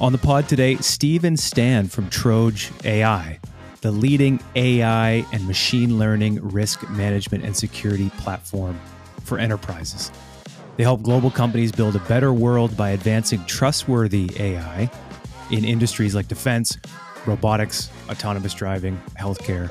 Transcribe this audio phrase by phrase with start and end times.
[0.00, 3.40] On the pod today, Steve and Stan from Troj AI,
[3.80, 8.78] the leading AI and machine learning risk management and security platform
[9.24, 10.12] for enterprises.
[10.76, 14.88] They help global companies build a better world by advancing trustworthy AI
[15.50, 16.78] in industries like defense,
[17.26, 19.68] robotics, autonomous driving, healthcare,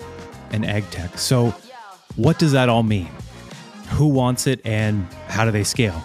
[0.51, 1.17] and ag tech.
[1.17, 1.55] So,
[2.17, 3.09] what does that all mean?
[3.91, 6.03] Who wants it and how do they scale?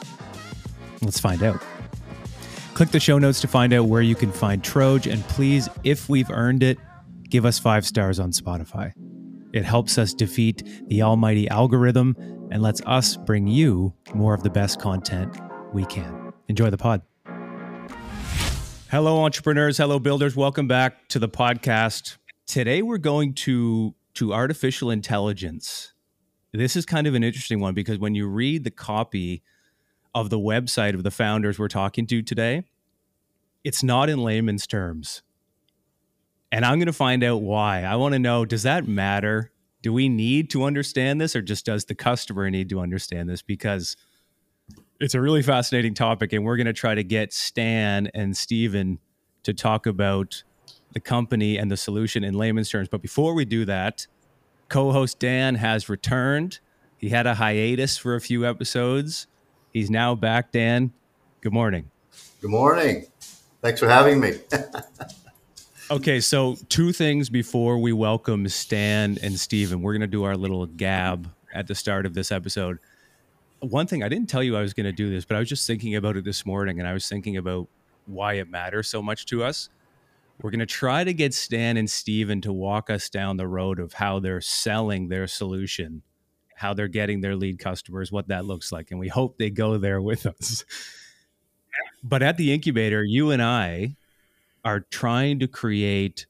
[1.00, 1.60] Let's find out.
[2.74, 6.08] Click the show notes to find out where you can find Troj, and please, if
[6.08, 6.78] we've earned it,
[7.28, 8.92] give us five stars on Spotify.
[9.52, 12.16] It helps us defeat the almighty algorithm
[12.50, 15.36] and lets us bring you more of the best content
[15.74, 16.32] we can.
[16.48, 17.02] Enjoy the pod.
[18.90, 19.76] Hello, entrepreneurs.
[19.76, 20.34] Hello, builders.
[20.34, 22.16] Welcome back to the podcast.
[22.46, 25.92] Today, we're going to to artificial intelligence.
[26.52, 29.42] This is kind of an interesting one because when you read the copy
[30.14, 32.64] of the website of the founders we're talking to today,
[33.64, 35.22] it's not in layman's terms.
[36.50, 37.82] And I'm going to find out why.
[37.82, 39.50] I want to know does that matter?
[39.80, 43.42] Do we need to understand this or just does the customer need to understand this?
[43.42, 43.96] Because
[45.00, 46.32] it's a really fascinating topic.
[46.32, 48.98] And we're going to try to get Stan and Stephen
[49.42, 50.44] to talk about
[50.92, 52.88] the company and the solution in layman's terms.
[52.88, 54.06] But before we do that,
[54.68, 56.60] co host Dan has returned.
[56.98, 59.26] He had a hiatus for a few episodes.
[59.72, 60.52] He's now back.
[60.52, 60.92] Dan,
[61.40, 61.90] good morning.
[62.40, 63.06] Good morning.
[63.62, 64.32] Thanks for having me.
[65.90, 69.82] okay, so two things before we welcome Stan and Stephen.
[69.82, 72.80] We're going to do our little gab at the start of this episode.
[73.60, 75.48] One thing I didn't tell you I was going to do this, but I was
[75.48, 77.68] just thinking about it this morning and I was thinking about
[78.06, 79.68] why it matters so much to us.
[80.40, 83.78] We're going to try to get Stan and Stephen to walk us down the road
[83.78, 86.02] of how they're selling their solution,
[86.56, 88.90] how they're getting their lead customers, what that looks like.
[88.90, 90.64] And we hope they go there with us.
[92.02, 93.96] But at the incubator, you and I
[94.64, 96.26] are trying to create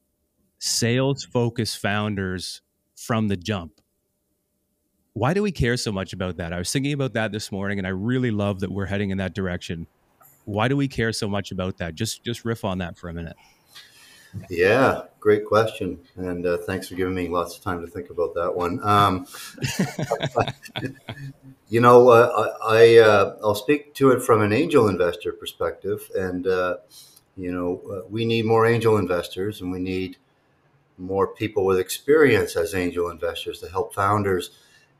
[0.58, 2.62] sales focused founders
[2.94, 3.80] from the jump.
[5.14, 6.52] Why do we care so much about that?
[6.52, 9.18] I was thinking about that this morning and I really love that we're heading in
[9.18, 9.86] that direction.
[10.44, 11.94] Why do we care so much about that?
[11.94, 13.36] Just just riff on that for a minute.
[14.48, 18.34] Yeah, great question, and uh, thanks for giving me lots of time to think about
[18.34, 18.82] that one.
[18.82, 19.26] Um,
[21.68, 26.46] you know, uh, I uh, I'll speak to it from an angel investor perspective, and
[26.46, 26.76] uh,
[27.36, 30.16] you know, uh, we need more angel investors, and we need
[30.98, 34.50] more people with experience as angel investors to help founders.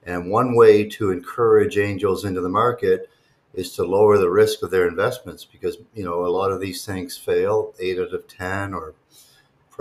[0.04, 3.09] And one way to encourage angels into the market
[3.54, 6.84] is to lower the risk of their investments because you know a lot of these
[6.87, 8.94] things fail eight out of ten or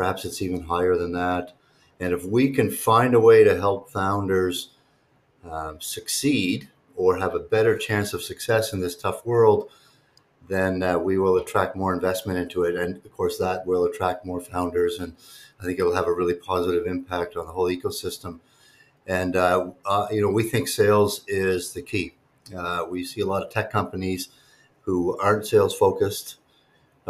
[0.01, 1.53] Perhaps it's even higher than that.
[1.99, 4.71] And if we can find a way to help founders
[5.47, 9.69] um, succeed or have a better chance of success in this tough world,
[10.49, 12.75] then uh, we will attract more investment into it.
[12.75, 14.97] And of course, that will attract more founders.
[14.97, 15.13] And
[15.59, 18.39] I think it will have a really positive impact on the whole ecosystem.
[19.05, 22.15] And, uh, uh, you know, we think sales is the key.
[22.57, 24.29] Uh, we see a lot of tech companies
[24.79, 26.37] who aren't sales focused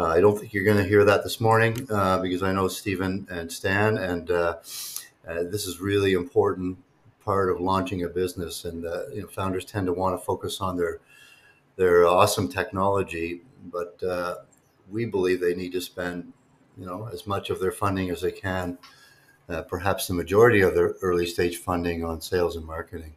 [0.02, 2.66] uh, I don't think you're going to hear that this morning uh, because I know
[2.66, 4.56] Stephen and Stan, and uh,
[5.28, 6.78] uh, this is really important
[7.24, 8.64] part of launching a business.
[8.64, 10.98] And uh, you know, founders tend to want to focus on their
[11.76, 14.36] their awesome technology, but uh,
[14.90, 16.32] we believe they need to spend
[16.76, 18.78] you know as much of their funding as they can,
[19.68, 23.14] perhaps the majority of their early stage funding on sales and marketing,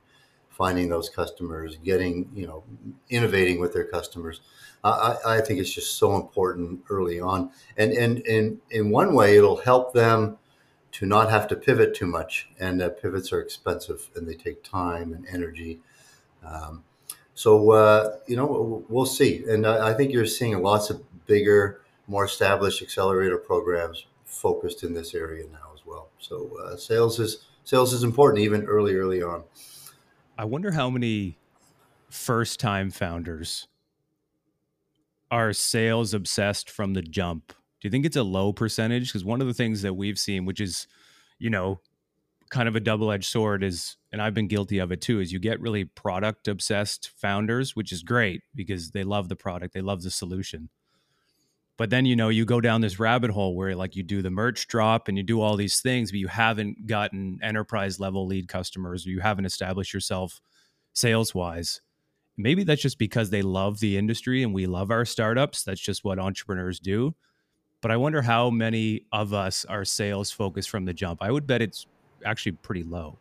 [0.50, 2.64] finding those customers, getting you know,
[3.10, 4.42] innovating with their customers.
[4.86, 7.52] I, I think it's just so important early on.
[7.78, 10.38] And, and, and in one way, it'll help them
[10.94, 12.50] to not have to pivot too much.
[12.60, 15.82] And uh, pivots are expensive and they take time and energy.
[16.46, 16.84] Um,
[17.34, 19.44] so, uh, you know, we'll see.
[19.48, 24.94] And I, I think you're seeing lots of bigger, more established accelerator programs focused in
[24.94, 26.10] this area now as well.
[26.20, 29.44] So uh, sales is sales is important even early, early on.
[30.38, 31.38] I wonder how many
[32.10, 33.68] first time founders
[35.32, 37.50] are sales obsessed from the jump?
[37.50, 39.10] Do you think it's a low percentage?
[39.10, 40.88] Because one of the things that we've seen, which is,
[41.40, 41.82] you know,
[42.50, 45.32] kind of a double edged sword, is, and I've been guilty of it too, is
[45.32, 49.82] you get really product obsessed founders, which is great because they love the product, they
[49.82, 50.70] love the solution.
[51.78, 54.30] But then, you know, you go down this rabbit hole where like you do the
[54.30, 58.48] merch drop and you do all these things, but you haven't gotten enterprise level lead
[58.48, 60.40] customers, or you haven't established yourself
[60.94, 61.82] sales wise
[62.38, 65.64] maybe that's just because they love the industry and we love our startups.
[65.64, 67.16] That's just what entrepreneurs do.
[67.82, 71.22] But I wonder how many of us are sales focused from the jump.
[71.22, 71.86] I would bet it's
[72.26, 73.20] actually pretty low.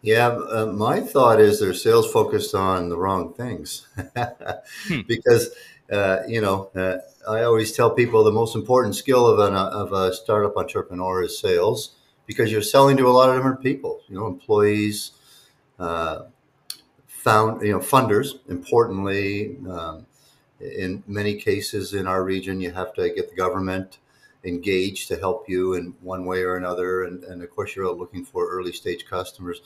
[0.00, 3.86] Yeah, uh, my thought is they're sales focused on the wrong things
[4.88, 5.00] hmm.
[5.06, 5.54] because
[5.92, 6.98] uh, you know, uh,
[7.28, 11.38] I always tell people the most important skill of, an, of a startup entrepreneur is
[11.38, 11.96] sales
[12.26, 15.10] because you're selling to a lot of different people, you know, employees,
[15.78, 16.22] uh,
[17.22, 20.06] found, you know, funders, importantly, um,
[20.60, 23.98] in many cases in our region, you have to get the government
[24.44, 27.04] engaged to help you in one way or another.
[27.04, 29.60] And, and of course, you're looking for early stage customers.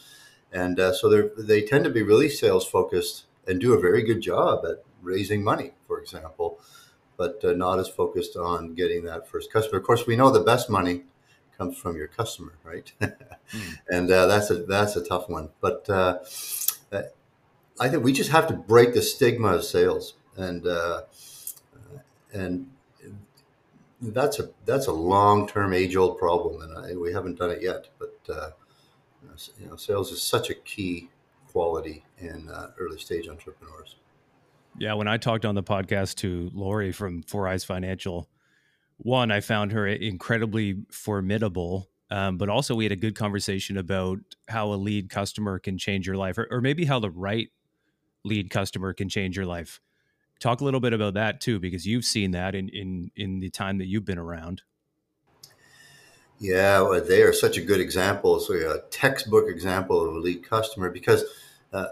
[0.53, 4.21] And uh, so they tend to be really sales focused and do a very good
[4.21, 6.61] job at raising money, for example,
[7.17, 9.79] but uh, not as focused on getting that first customer.
[9.79, 11.05] Of course, we know the best money
[11.57, 12.93] comes from your customer, right?
[13.01, 13.79] mm.
[13.91, 15.51] And uh, that's a that's a tough one.
[15.61, 16.19] But uh,
[17.79, 21.03] I think we just have to break the stigma of sales, and uh,
[22.33, 22.71] and
[24.01, 27.63] that's a that's a long term, age old problem, and I, we haven't done it
[27.63, 27.89] yet.
[27.99, 28.51] But uh,
[29.61, 31.11] you know, sales is such a key
[31.51, 33.97] quality in uh, early stage entrepreneurs.
[34.79, 38.29] Yeah, when I talked on the podcast to Lori from Four Eyes Financial,
[38.99, 44.19] one, I found her incredibly formidable, um, but also we had a good conversation about
[44.49, 47.49] how a lead customer can change your life, or, or maybe how the right
[48.27, 49.81] lead customer can change your life.
[50.39, 53.51] Talk a little bit about that too, because you've seen that in in in the
[53.51, 54.63] time that you've been around.
[56.39, 60.47] Yeah, well, they are such a good example, so a textbook example of a lead
[60.47, 61.25] customer because
[61.73, 61.87] uh,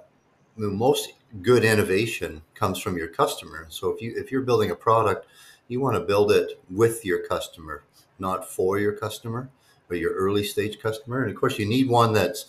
[0.57, 3.67] most good innovation comes from your customer.
[3.71, 5.27] So if you if you're building a product,
[5.69, 7.85] you want to build it with your customer,
[8.19, 9.49] not for your customer,
[9.89, 11.23] or your early stage customer.
[11.23, 12.45] And of course, you need one that's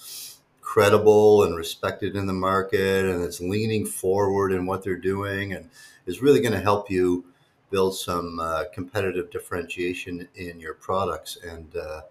[0.75, 5.69] credible and respected in the market and it's leaning forward in what they're doing and
[6.05, 7.23] is really going to help you
[7.69, 11.37] build some uh, competitive differentiation in your products.
[11.41, 12.01] And uh,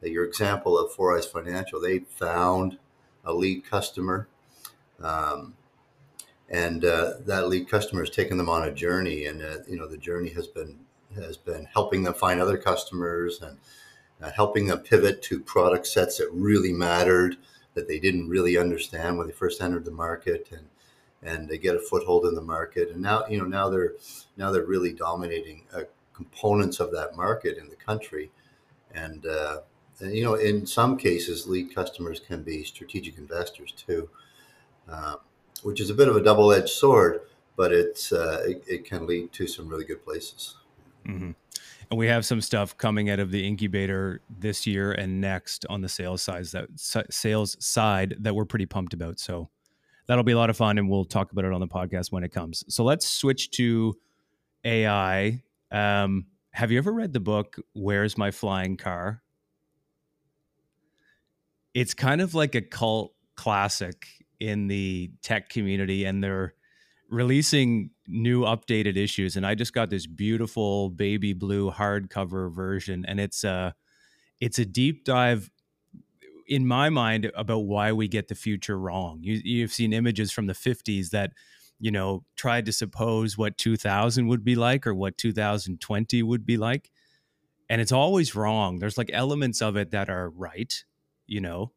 [0.00, 2.78] your example of Four Eyes Financial, they found
[3.26, 4.26] a lead customer.
[5.02, 5.52] Um,
[6.48, 9.86] and uh, that lead customer has taken them on a journey, and uh, you know
[9.86, 10.78] the journey has been
[11.14, 13.58] has been helping them find other customers and
[14.22, 17.36] uh, helping them pivot to product sets that really mattered
[17.78, 20.66] that they didn't really understand when they first entered the market, and
[21.22, 23.94] and they get a foothold in the market, and now you know now they're
[24.36, 25.82] now they're really dominating uh,
[26.12, 28.30] components of that market in the country,
[28.94, 29.60] and, uh,
[30.00, 34.10] and you know in some cases lead customers can be strategic investors too.
[34.88, 35.18] Um,
[35.62, 37.20] which is a bit of a double edged sword,
[37.56, 40.54] but it's uh, it, it, can lead to some really good places.
[41.06, 41.32] Mm-hmm.
[41.90, 45.80] And we have some stuff coming out of the incubator this year and next on
[45.80, 49.18] the sales side that sales side that we're pretty pumped about.
[49.18, 49.48] So
[50.06, 52.24] that'll be a lot of fun, and we'll talk about it on the podcast when
[52.24, 52.64] it comes.
[52.68, 53.96] So let's switch to
[54.64, 55.42] AI.
[55.70, 59.22] Um, have you ever read the book "Where's My Flying Car"?
[61.72, 64.06] It's kind of like a cult classic
[64.40, 66.54] in the tech community and they're
[67.08, 73.20] releasing new updated issues and i just got this beautiful baby blue hardcover version and
[73.20, 73.74] it's a
[74.40, 75.50] it's a deep dive
[76.48, 79.18] in my mind about why we get the future wrong.
[79.20, 81.32] You, you've seen images from the 50s that
[81.78, 86.56] you know tried to suppose what 2000 would be like or what 2020 would be
[86.56, 86.90] like
[87.70, 88.78] and it's always wrong.
[88.78, 90.84] There's like elements of it that are right
[91.26, 91.72] you know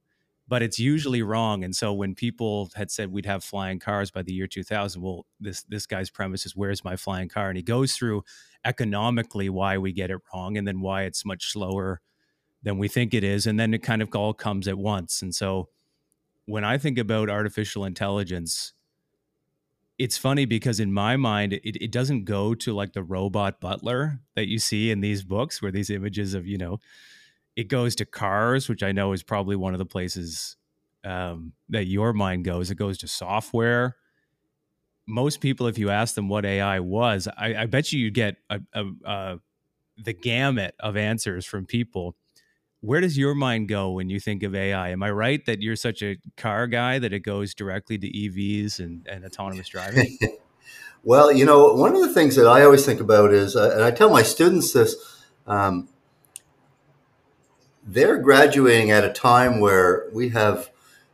[0.51, 1.63] but it's usually wrong.
[1.63, 5.25] And so when people had said we'd have flying cars by the year 2000, well,
[5.39, 7.47] this this guy's premise is where's my flying car?
[7.47, 8.25] And he goes through
[8.65, 12.01] economically why we get it wrong, and then why it's much slower
[12.63, 15.21] than we think it is, and then it kind of all comes at once.
[15.21, 15.69] And so
[16.47, 18.73] when I think about artificial intelligence,
[19.97, 24.19] it's funny because in my mind it, it doesn't go to like the robot butler
[24.35, 26.77] that you see in these books where these images of you know
[27.61, 30.57] it goes to cars, which I know is probably one of the places
[31.03, 32.71] um, that your mind goes.
[32.71, 33.97] It goes to software.
[35.07, 38.37] Most people, if you ask them what AI was, I, I bet you you get
[38.49, 39.39] a, a, a,
[39.95, 42.15] the gamut of answers from people.
[42.79, 44.89] Where does your mind go when you think of AI?
[44.89, 48.79] Am I right that you're such a car guy that it goes directly to EVs
[48.79, 50.17] and, and autonomous driving?
[51.03, 53.83] well, you know, one of the things that I always think about is, uh, and
[53.83, 54.95] I tell my students this,
[55.45, 55.89] um,
[57.91, 60.71] they're graduating at a time where we have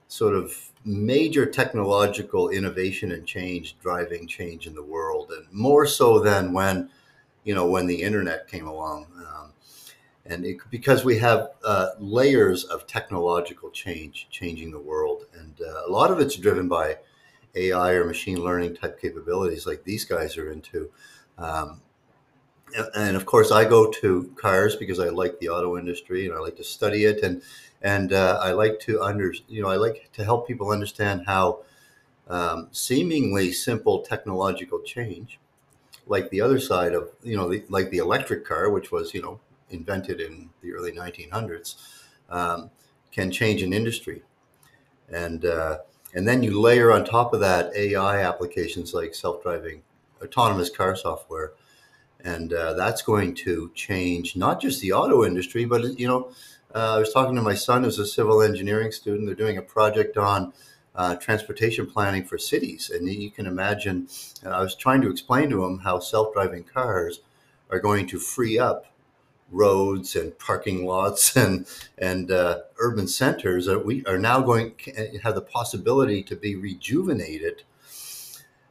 [0.07, 6.19] sort of major technological innovation and change driving change in the world, and more so
[6.19, 6.89] than when,
[7.43, 9.07] you know, when the internet came along.
[9.17, 9.53] Um,
[10.25, 15.87] and it, because we have uh, layers of technological change changing the world, and uh,
[15.87, 16.97] a lot of it's driven by
[17.55, 20.91] AI or machine learning type capabilities, like these guys are into.
[21.39, 21.81] Um,
[22.95, 26.39] and of course, I go to cars because I like the auto industry and I
[26.39, 27.41] like to study it, and
[27.81, 31.59] and uh, I like to under you know I like to help people understand how
[32.29, 35.39] um, seemingly simple technological change
[36.07, 39.21] like the other side of you know the, like the electric car, which was you
[39.21, 41.75] know invented in the early 1900s,
[42.29, 42.69] um,
[43.11, 44.23] can change an industry,
[45.09, 45.79] and uh,
[46.13, 49.81] and then you layer on top of that AI applications like self-driving,
[50.21, 51.53] autonomous car software,
[52.23, 56.31] and uh, that's going to change not just the auto industry, but you know,
[56.75, 59.25] uh, I was talking to my son who's a civil engineering student.
[59.25, 60.53] They're doing a project on
[60.95, 62.89] uh, transportation planning for cities.
[62.89, 64.07] And you can imagine,
[64.45, 67.21] I was trying to explain to him how self driving cars
[67.69, 68.87] are going to free up
[69.49, 71.65] roads and parking lots and
[71.97, 76.55] and uh, urban centers that we are now going to have the possibility to be
[76.55, 77.63] rejuvenated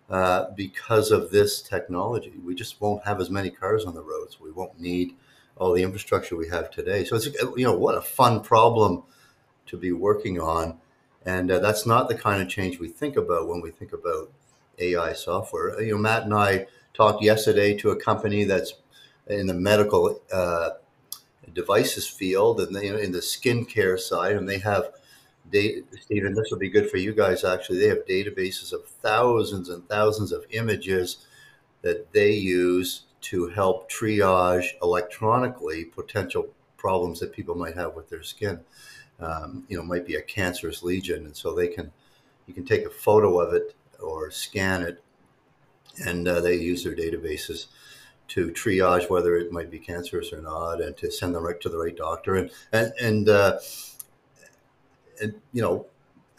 [0.09, 2.35] uh, because of this technology.
[2.45, 4.41] We just won't have as many cars on the roads.
[4.41, 5.15] We won't need
[5.57, 7.05] all the infrastructure we have today.
[7.05, 9.03] So it's you know what a fun problem
[9.67, 10.79] to be working on
[11.27, 14.31] and uh, that's not the kind of change we think about when we think about
[14.79, 15.79] AI software.
[15.83, 18.75] You know, Matt and I talked yesterday to a company that's
[19.27, 20.71] in the medical uh,
[21.53, 24.91] devices field and they, in the skincare side, and they have
[25.51, 27.45] Stephen, this will be good for you guys.
[27.45, 31.27] Actually, they have databases of thousands and thousands of images
[31.83, 38.23] that they use to help triage electronically potential problems that people might have with their
[38.23, 38.61] skin
[39.21, 41.91] um, you know, might be a cancerous lesion, and so they can
[42.47, 45.03] you can take a photo of it or scan it,
[46.05, 47.67] and uh, they use their databases
[48.29, 51.69] to triage whether it might be cancerous or not, and to send them right to
[51.69, 53.59] the right doctor, and and and, uh,
[55.21, 55.87] and you know,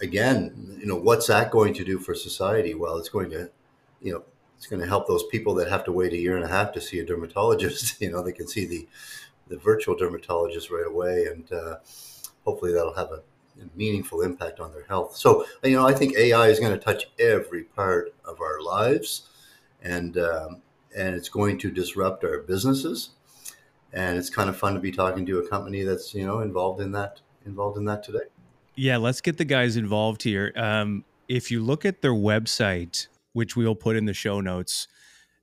[0.01, 2.73] again, you know, what's that going to do for society?
[2.73, 3.49] Well, it's going to,
[4.01, 4.23] you know,
[4.57, 6.71] it's going to help those people that have to wait a year and a half
[6.73, 8.01] to see a dermatologist.
[8.01, 8.87] You know, they can see the
[9.47, 11.77] the virtual dermatologist right away, and uh,
[12.43, 13.21] hopefully that'll have a
[13.75, 15.15] meaningful impact on their health.
[15.15, 19.29] So, you know, I think AI is going to touch every part of our lives,
[19.81, 20.61] and um,
[20.95, 23.11] and it's going to disrupt our businesses.
[23.93, 26.81] And it's kind of fun to be talking to a company that's you know involved
[26.81, 28.27] in that involved in that today.
[28.79, 30.53] Yeah, let's get the guys involved here.
[30.55, 34.87] Um, if you look at their website, which we'll put in the show notes,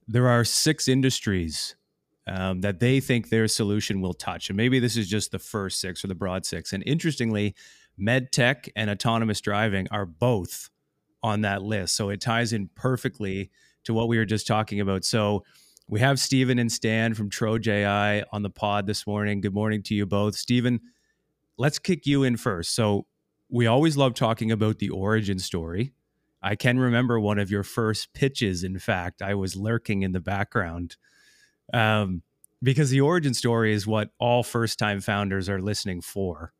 [0.07, 1.75] there are six industries
[2.29, 4.51] um, that they think their solution will touch.
[4.51, 6.73] And maybe this is just the first six or the broad six.
[6.73, 7.57] And interestingly,
[7.99, 10.71] med tech and autonomous driving are both
[11.21, 11.97] on that list.
[11.97, 13.51] So it ties in perfectly
[13.83, 15.05] to what we were just talking about.
[15.05, 15.43] So
[15.89, 19.41] we have Stephen and Stan from TrojAI on the pod this morning.
[19.41, 20.37] Good morning to you both.
[20.37, 20.81] Stephen,
[21.59, 22.77] let's kick you in first.
[22.77, 23.07] So
[23.55, 25.93] we always love talking about the origin story.
[26.43, 28.65] I can remember one of your first pitches.
[28.65, 30.97] In fact, I was lurking in the background
[31.73, 32.25] um,
[32.65, 36.53] because the origin story is what all first time founders are listening for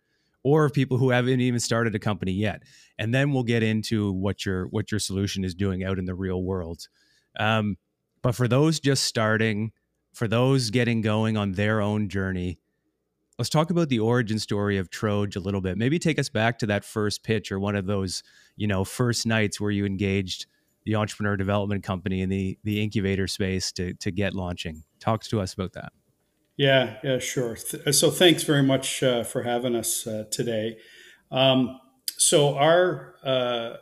[0.45, 2.63] or people who haven't even started a company yet
[2.97, 6.15] and then we'll get into what your what your solution is doing out in the
[6.15, 6.87] real world
[7.41, 7.77] um,
[8.23, 9.73] but for those just starting
[10.13, 12.59] for those getting going on their own journey
[13.39, 16.59] let's talk about the origin story of Troj a little bit maybe take us back
[16.61, 18.23] to that first pitch or one of those
[18.57, 20.47] you know first nights where you engaged
[20.85, 25.41] the entrepreneur development company in the the incubator space to to get launching talk to
[25.41, 25.93] us about that.
[26.57, 27.57] Yeah, yeah, sure.
[27.57, 30.77] So thanks very much uh, for having us uh, today.
[31.31, 31.81] Um,
[32.17, 33.77] so our uh,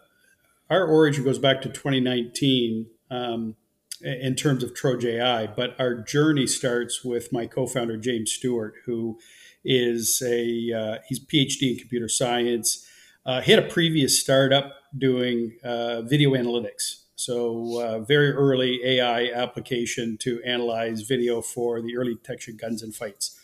[0.71, 3.57] our origin goes back to 2019 um,
[4.01, 9.19] in terms of TrojAI, but our journey starts with my co-founder James Stewart, who
[9.65, 12.87] is a uh, he's PhD in computer science.
[13.25, 19.31] Uh, he had a previous startup doing uh, video analytics so, uh, very early AI
[19.33, 23.39] application to analyze video for the early detection guns and fights.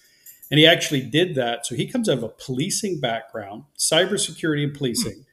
[0.50, 1.64] And he actually did that.
[1.64, 5.26] So, he comes out of a policing background, cybersecurity and policing.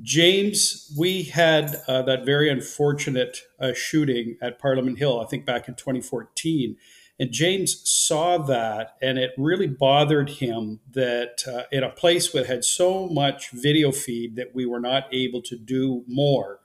[0.00, 5.68] James, we had uh, that very unfortunate uh, shooting at Parliament Hill, I think back
[5.68, 6.78] in 2014.
[7.18, 12.46] And James saw that, and it really bothered him that uh, in a place that
[12.46, 16.60] had so much video feed that we were not able to do more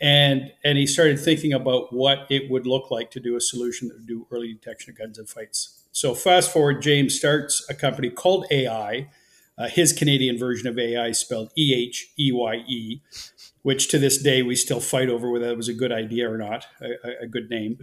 [0.00, 3.88] and and he started thinking about what it would look like to do a solution
[3.88, 5.80] that would do early detection of guns and fights.
[5.92, 9.08] So fast forward, James starts a company called EhEye.
[9.56, 13.00] Uh, his Canadian version of AI spelled E H E Y E,
[13.64, 16.36] which to this day we still fight over whether it was a good idea or
[16.36, 17.78] not, a, a good name.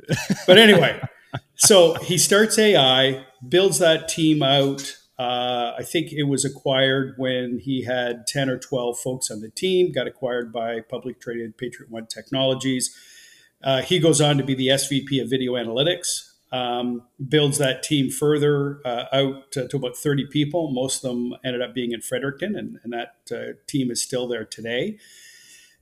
[0.48, 1.02] But anyway,
[1.56, 7.60] so he starts EhEye, builds that team out, uh, I think it was acquired when
[7.60, 11.92] he had 10 or 12 folks on the team, got acquired by public traded Patriot
[11.92, 12.96] One Technologies.
[13.64, 18.12] Uh, he goes on to be the SVP of video analytics, um, builds that team
[18.12, 20.72] further uh, out to, to, about 30 people.
[20.72, 24.28] Most of them ended up being in Fredericton, and, and that uh, team is still
[24.28, 25.00] there today.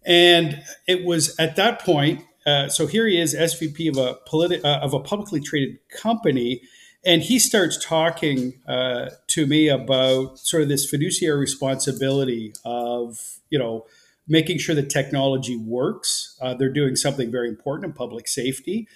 [0.05, 4.63] And it was at that point, uh, so here he is, SVP of a politi-
[4.63, 6.61] uh, of a publicly traded company,
[7.05, 13.59] and he starts talking uh, to me about sort of this fiduciary responsibility of you
[13.59, 13.85] know
[14.27, 16.37] making sure that technology works.
[16.41, 18.87] Uh, they're doing something very important in public safety,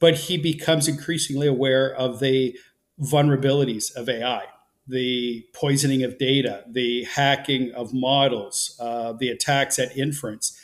[0.00, 2.58] but he becomes increasingly aware of the
[3.00, 4.44] vulnerabilities of AI
[4.88, 10.58] the poisoning of data, the hacking of models, uh, the attacks at inference.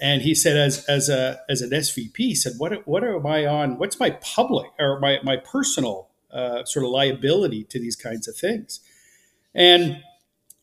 [0.00, 3.78] And he said, as, as, a, as an SVP, said, what, what am I on?
[3.78, 8.36] What's my public or my, my personal uh, sort of liability to these kinds of
[8.36, 8.80] things?
[9.54, 10.02] And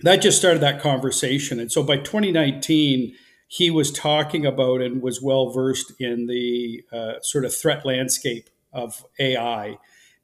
[0.01, 1.60] that just started that conversation.
[1.60, 3.13] And so by 2019,
[3.48, 8.50] he was talking about and was well versed in the uh, sort of threat landscape
[8.74, 9.77] of AI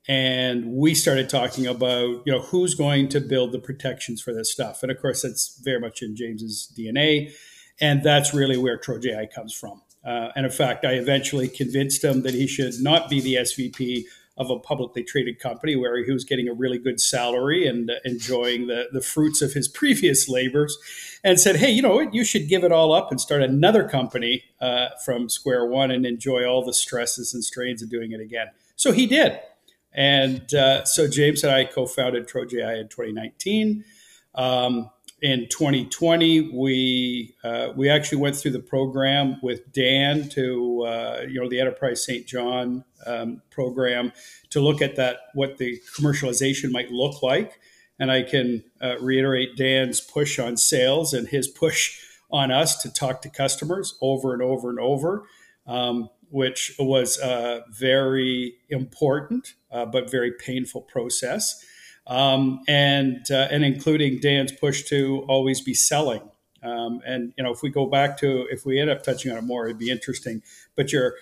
[0.07, 4.51] and we started talking about you know who's going to build the protections for this
[4.51, 4.83] stuff.
[4.83, 7.31] And of course that's very much in james's dna
[7.79, 9.81] and that's really where trojai comes from.
[10.05, 14.03] Uh, and in fact i eventually convinced him that he should not be the svp
[14.37, 17.95] of a publicly traded company where he was getting a really good salary and uh,
[18.05, 20.77] enjoying the, the fruits of his previous labors
[21.23, 22.13] and said hey you know what?
[22.13, 26.05] You should give it all up and start another company uh, from square one and
[26.05, 28.47] enjoy all the stresses and strains of doing it again.
[28.75, 29.39] So he did
[29.93, 33.83] and uh, so James and I co-founded TrojAI in 2019.
[34.35, 34.89] Um,
[35.21, 41.41] in 2020, we uh, we actually went through the program with Dan to uh, you
[41.41, 42.27] know the Enterprise St.
[42.27, 44.13] John um, program
[44.51, 47.59] to look at that what the commercialization might look like.
[47.99, 52.93] And I can uh, reiterate Dan's push on sales and his push on us to
[52.93, 55.23] talk to customers over and over and over.
[55.65, 61.63] Um, which was a very important uh, but very painful process,
[62.07, 66.21] um, and uh, and including Dan's push to always be selling.
[66.63, 69.37] Um, and you know, if we go back to if we end up touching on
[69.37, 70.41] it more, it'd be interesting.
[70.75, 71.15] But you're,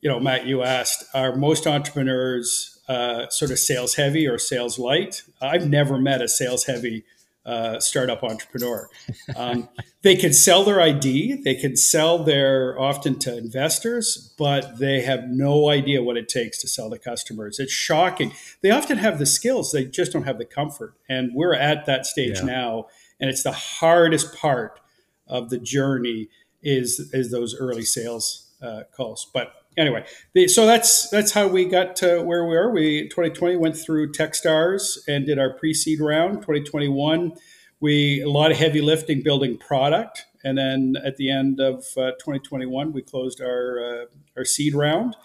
[0.00, 4.78] you know, Matt, you asked, are most entrepreneurs uh, sort of sales heavy or sales
[4.78, 5.22] light?
[5.40, 7.04] I've never met a sales heavy
[7.46, 8.88] uh, startup entrepreneur.
[9.36, 9.68] Um,
[10.02, 15.28] they can sell their ID, they can sell their often to investors, but they have
[15.28, 17.58] no idea what it takes to sell to customers.
[17.58, 18.32] It's shocking.
[18.62, 20.94] They often have the skills, they just don't have the comfort.
[21.08, 22.44] And we're at that stage yeah.
[22.44, 22.86] now,
[23.18, 24.80] and it's the hardest part
[25.26, 26.28] of the journey
[26.62, 29.30] is is those early sales uh, calls.
[29.32, 30.04] But anyway,
[30.34, 32.70] the, so that's that's how we got to where we are.
[32.70, 36.36] We 2020 went through TechStars and did our pre-seed round.
[36.42, 37.32] 2021,
[37.80, 42.12] we a lot of heavy lifting building product, and then at the end of uh,
[42.12, 44.04] 2021, we closed our uh,
[44.36, 45.16] our seed round.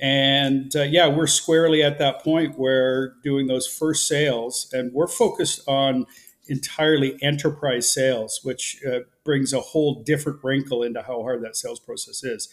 [0.00, 5.08] And uh, yeah, we're squarely at that point where doing those first sales, and we're
[5.08, 6.06] focused on
[6.46, 11.80] entirely enterprise sales, which uh, brings a whole different wrinkle into how hard that sales
[11.80, 12.48] process is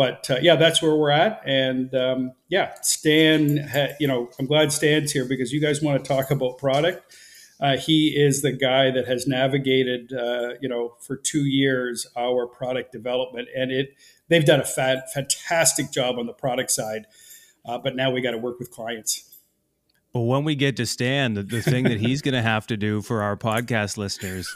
[0.00, 1.42] but uh, yeah, that's where we're at.
[1.44, 6.02] And um, yeah, Stan, ha- you know, I'm glad Stan's here because you guys want
[6.02, 7.14] to talk about product.
[7.60, 12.46] Uh, he is the guy that has navigated, uh, you know, for two years our
[12.46, 13.90] product development, and it
[14.28, 17.04] they've done a fat, fantastic job on the product side.
[17.66, 19.29] Uh, but now we got to work with clients.
[20.12, 22.76] Well, when we get to Stan, the, the thing that he's going to have to
[22.76, 24.52] do for our podcast listeners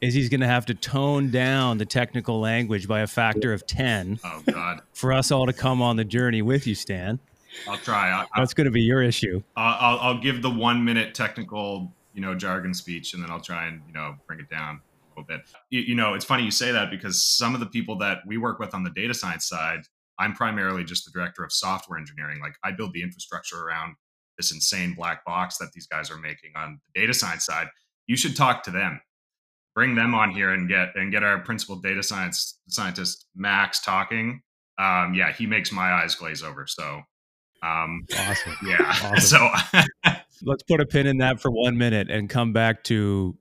[0.00, 3.66] is he's going to have to tone down the technical language by a factor of
[3.66, 4.18] 10.
[4.24, 4.80] Oh, God.
[4.94, 7.20] For us all to come on the journey with you, Stan.
[7.68, 8.10] I'll try.
[8.10, 9.42] I, That's going to be your issue.
[9.56, 13.66] I'll, I'll give the one minute technical, you know, jargon speech, and then I'll try
[13.66, 15.42] and, you know, bring it down a little bit.
[15.68, 18.38] You, you know, it's funny you say that because some of the people that we
[18.38, 19.80] work with on the data science side,
[20.18, 22.40] I'm primarily just the director of software engineering.
[22.40, 23.96] Like I build the infrastructure around
[24.36, 27.68] this insane black box that these guys are making on the data science side
[28.06, 29.00] you should talk to them
[29.74, 34.40] bring them on here and get and get our principal data science scientist max talking
[34.78, 37.00] um, yeah he makes my eyes glaze over so
[37.62, 39.20] um, awesome yeah awesome.
[39.20, 40.10] so
[40.42, 43.36] let's put a pin in that for one minute and come back to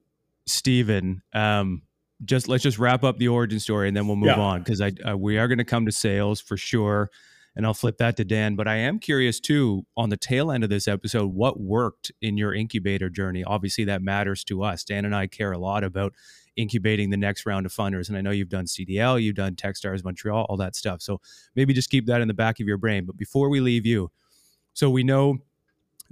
[0.47, 1.21] Stephen.
[1.34, 1.84] Um,
[2.23, 4.39] just let's just wrap up the origin story and then we'll move yeah.
[4.39, 7.10] on because I uh, we are going to come to sales for sure
[7.56, 8.56] and I'll flip that to Dan.
[8.56, 12.38] But I am curious too on the tail end of this episode, what worked in
[12.38, 13.44] your incubator journey?
[13.44, 14.84] Obviously, that matters to us.
[14.84, 16.13] Dan and I care a lot about
[16.56, 18.10] incubating the next round of funders.
[18.10, 21.02] And I know you've done CDL, you've done Techstars Montreal, all that stuff.
[21.02, 21.20] So
[21.56, 23.06] maybe just keep that in the back of your brain.
[23.06, 24.12] But before we leave you,
[24.74, 25.38] so we know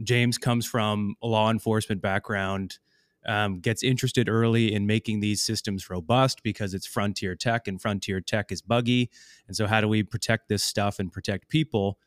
[0.03, 2.79] James comes from a law enforcement background
[3.25, 8.21] um, gets interested early in making these systems robust because it's frontier tech and frontier
[8.21, 9.09] tech is buggy.
[9.47, 11.97] And so, how do we protect this stuff and protect people?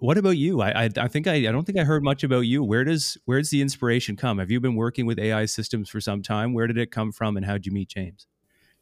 [0.00, 0.60] What about you?
[0.60, 2.62] I, I, I think I, I don't think I heard much about you.
[2.64, 4.38] Where does where does the inspiration come?
[4.38, 6.52] Have you been working with AI systems for some time?
[6.52, 8.26] Where did it come from, and how did you meet James?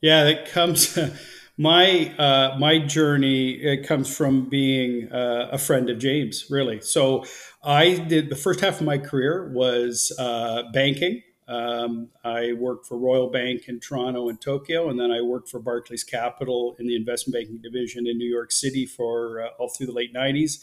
[0.00, 0.98] Yeah, it comes.
[1.58, 6.80] my uh, my journey it comes from being uh, a friend of James, really.
[6.80, 7.24] So
[7.62, 11.22] I did the first half of my career was uh, banking.
[11.52, 15.60] Um, I worked for Royal Bank in Toronto and Tokyo, and then I worked for
[15.60, 19.86] Barclays Capital in the investment banking division in New York City for uh, all through
[19.86, 20.60] the late '90s.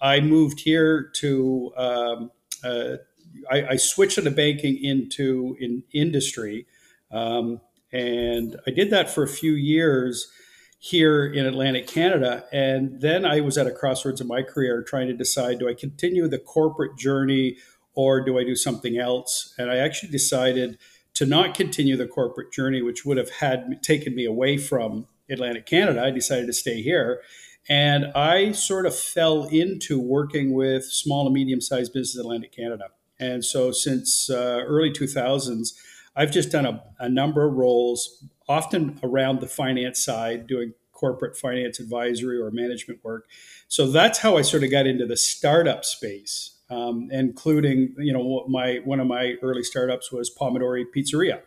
[0.00, 2.30] I moved here to um,
[2.62, 2.96] uh,
[3.50, 6.66] I, I, switched of banking into in industry.
[7.10, 7.60] Um,
[7.92, 10.30] and I did that for a few years
[10.78, 12.44] here in Atlantic Canada.
[12.52, 15.74] And then I was at a crossroads in my career trying to decide do I
[15.74, 17.56] continue the corporate journey
[17.94, 19.54] or do I do something else?
[19.58, 20.78] And I actually decided
[21.14, 25.66] to not continue the corporate journey, which would have had taken me away from Atlantic
[25.66, 26.02] Canada.
[26.02, 27.20] I decided to stay here.
[27.68, 32.52] And I sort of fell into working with small and medium sized business in Atlantic
[32.52, 32.84] Canada.
[33.18, 35.74] And so since uh, early 2000s,
[36.16, 41.36] I've just done a, a number of roles, often around the finance side, doing corporate
[41.36, 43.28] finance advisory or management work.
[43.68, 48.44] So that's how I sort of got into the startup space, um, including you know
[48.48, 51.40] my one of my early startups was Pomodori Pizzeria,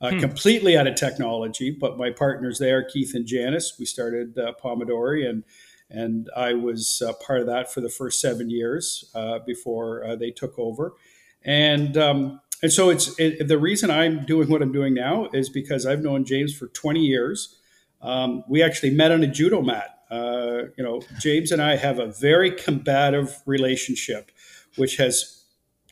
[0.00, 0.20] uh, hmm.
[0.20, 1.70] completely out of technology.
[1.70, 5.44] But my partners there, Keith and Janice, we started uh, Pomodori, and
[5.90, 10.16] and I was uh, part of that for the first seven years uh, before uh,
[10.16, 10.94] they took over,
[11.42, 15.48] and um, and so it's it, the reason I'm doing what I'm doing now is
[15.48, 17.56] because I've known James for 20 years.
[18.00, 20.00] Um, we actually met on a judo mat.
[20.10, 24.30] Uh, you know, James and I have a very combative relationship,
[24.76, 25.44] which has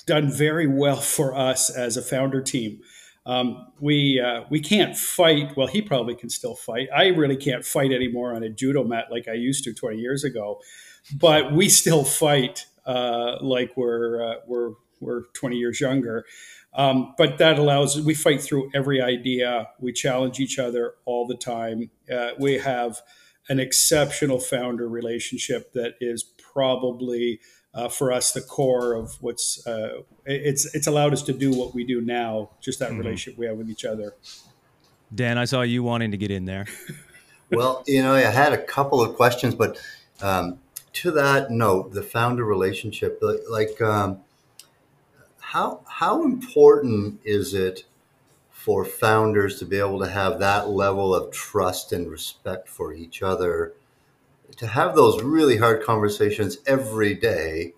[0.07, 2.81] done very well for us as a founder team.
[3.27, 5.57] Um, we uh, we can't fight.
[5.57, 6.89] Well, he probably can still fight.
[6.95, 10.23] I really can't fight anymore on a judo mat like I used to 20 years
[10.23, 10.61] ago,
[11.13, 16.25] but we still fight uh, like we're uh, we're we're 20 years younger.
[16.73, 19.69] Um, but that allows we fight through every idea.
[19.81, 21.91] We challenge each other all the time.
[22.13, 23.01] Uh, we have
[23.49, 27.41] an exceptional founder relationship that is probably
[27.77, 31.75] uh, for us the core of what's uh, it's it's allowed us to do what
[31.75, 32.51] we do now.
[32.61, 32.99] Just that mm-hmm.
[32.99, 34.15] relationship we have with each other.
[35.15, 36.67] Dan, I saw you wanting to get in there.
[37.53, 39.79] well, you know, I had a couple of questions, but
[40.21, 40.59] um,
[40.95, 43.81] to that note, the founder relationship, like.
[43.81, 44.23] Um,
[45.53, 47.85] how how important is it
[48.51, 53.23] for founders to be able to have that level of trust and respect for each
[53.23, 53.73] other
[54.57, 57.75] to have those really hard conversations every day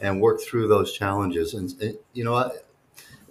[0.00, 2.52] and work through those challenges and, and you know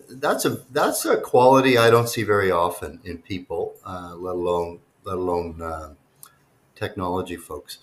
[0.10, 4.80] that's a that's a quality I don't see very often in people, uh, let alone
[5.04, 5.94] let alone uh,
[6.76, 7.80] technology folks.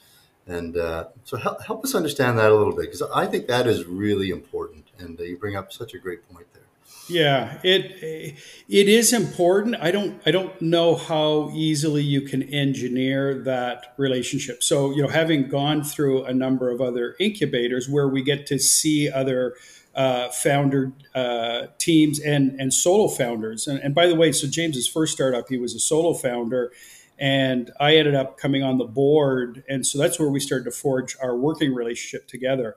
[0.46, 3.66] And uh, so help, help us understand that a little bit because I think that
[3.66, 4.86] is really important.
[4.98, 6.62] And uh, you bring up such a great point there.
[7.09, 8.37] Yeah, it
[8.68, 9.76] it is important.
[9.81, 14.62] I don't I don't know how easily you can engineer that relationship.
[14.62, 18.59] So you know, having gone through a number of other incubators where we get to
[18.59, 19.55] see other
[19.94, 23.66] uh, founder uh, teams and and solo founders.
[23.66, 26.72] And, and by the way, so James's first startup, he was a solo founder,
[27.18, 30.70] and I ended up coming on the board, and so that's where we started to
[30.70, 32.76] forge our working relationship together.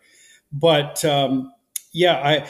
[0.51, 1.53] But um,
[1.93, 2.47] yeah, I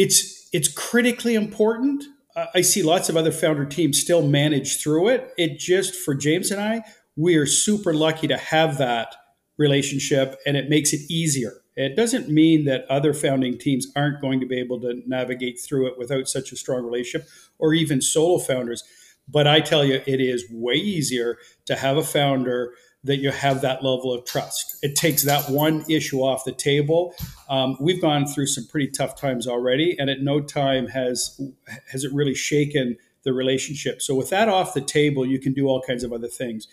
[0.00, 2.04] it's it's critically important.
[2.54, 5.32] I see lots of other founder teams still manage through it.
[5.36, 6.82] It just for James and I,
[7.16, 9.14] we are super lucky to have that
[9.58, 11.60] relationship, and it makes it easier.
[11.76, 15.88] It doesn't mean that other founding teams aren't going to be able to navigate through
[15.88, 18.82] it without such a strong relationship, or even solo founders
[19.32, 22.72] but I tell you, it is way easier to have a founder
[23.04, 24.76] that you have that level of trust.
[24.82, 27.14] It takes that one issue off the table.
[27.48, 31.40] Um, we've gone through some pretty tough times already, and at no time has
[31.90, 34.02] has it really shaken the relationship.
[34.02, 36.68] So with that off the table, you can do all kinds of other things.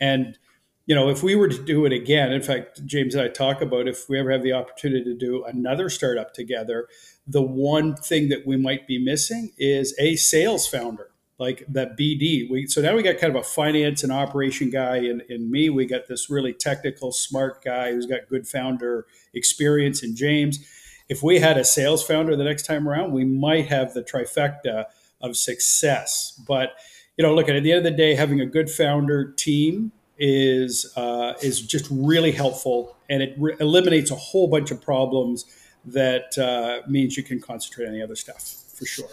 [0.00, 0.38] And
[0.86, 3.62] you know, if we were to do it again, in fact, James and I talk
[3.62, 6.88] about if we ever have the opportunity to do another startup together,
[7.24, 11.11] the one thing that we might be missing is a sales founder
[11.42, 12.48] like that BD.
[12.48, 15.70] We so now we got kind of a finance and operation guy in, in me.
[15.70, 20.64] We got this really technical, smart guy who's got good founder experience in James.
[21.08, 24.84] If we had a sales founder the next time around, we might have the trifecta
[25.20, 26.40] of success.
[26.46, 26.74] But
[27.16, 29.90] you know, look at, at the end of the day, having a good founder team
[30.18, 35.44] is uh, is just really helpful, and it re- eliminates a whole bunch of problems.
[35.84, 39.08] That uh, means you can concentrate on the other stuff for sure.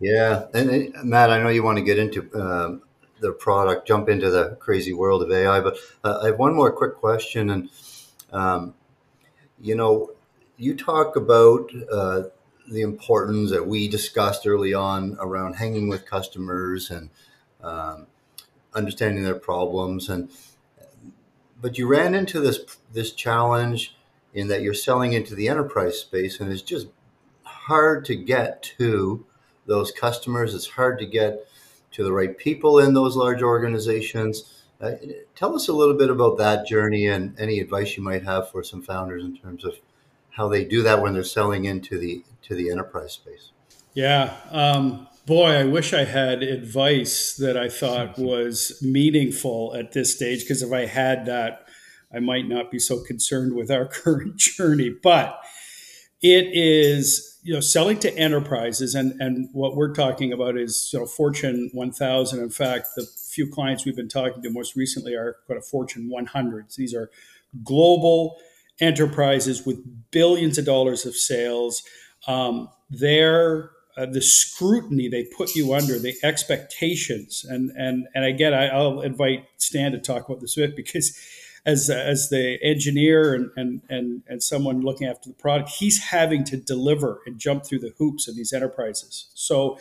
[0.00, 2.82] Yeah, and, Matt, I know you want to get into um,
[3.20, 6.70] the product, jump into the crazy world of AI, but uh, I have one more
[6.72, 7.70] quick question, and
[8.32, 8.74] um,
[9.60, 10.12] you know,
[10.56, 12.24] you talk about uh,
[12.70, 17.10] the importance that we discussed early on around hanging with customers and
[17.62, 18.06] um,
[18.74, 20.30] understanding their problems and
[21.60, 22.60] but you ran into this
[22.92, 23.96] this challenge
[24.34, 26.88] in that you're selling into the enterprise space and it's just
[27.44, 29.26] hard to get to
[29.68, 30.54] those customers.
[30.54, 31.46] It's hard to get
[31.92, 34.64] to the right people in those large organizations.
[34.80, 34.92] Uh,
[35.34, 38.62] tell us a little bit about that journey and any advice you might have for
[38.62, 39.74] some founders in terms of
[40.30, 43.50] how they do that when they're selling into the to the enterprise space.
[43.94, 50.14] Yeah um, boy i wish i had advice that i thought was meaningful at this
[50.14, 51.68] stage because if i had that
[52.14, 55.40] I might not be so concerned with our current journey, but
[56.22, 60.98] it is you know selling to enterprises and and what we're talking about is you
[60.98, 62.40] know Fortune 1000.
[62.40, 66.12] In fact, the few clients we've been talking to most recently are kind of Fortune
[66.14, 66.74] 100s.
[66.74, 67.10] These are
[67.64, 68.36] global
[68.80, 69.78] enterprises with
[70.10, 71.82] billions of dollars of sales.
[72.26, 78.52] Um, their uh, the scrutiny they put you under, the expectations, and and and again,
[78.52, 81.18] I, will invite Stan to talk about this a bit because
[81.66, 86.44] as as the engineer and, and and and someone looking after the product, he's having
[86.44, 89.30] to deliver and jump through the hoops of these enterprises.
[89.34, 89.78] So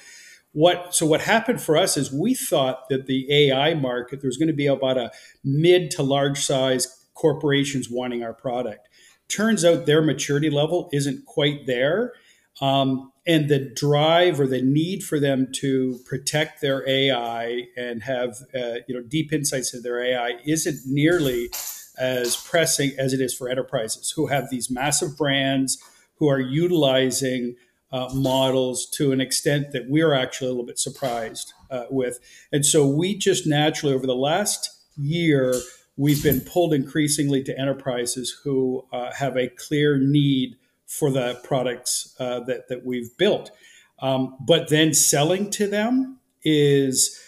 [0.53, 4.37] what so what happened for us is we thought that the AI market there was
[4.37, 5.11] going to be about a
[5.43, 8.87] mid to large size corporations wanting our product.
[9.27, 12.13] Turns out their maturity level isn't quite there.
[12.59, 18.37] Um, and the drive or the need for them to protect their AI and have
[18.55, 21.49] uh, you know deep insights into their AI isn't nearly
[21.97, 25.77] as pressing as it is for enterprises who have these massive brands
[26.15, 27.55] who are utilizing
[27.91, 32.19] uh, models to an extent that we're actually a little bit surprised uh, with.
[32.51, 35.53] And so we just naturally over the last year
[35.95, 40.55] we've been pulled increasingly to enterprises who uh, have a clear need
[40.87, 43.51] for the products uh, that, that we've built.
[43.99, 47.19] Um, but then selling to them is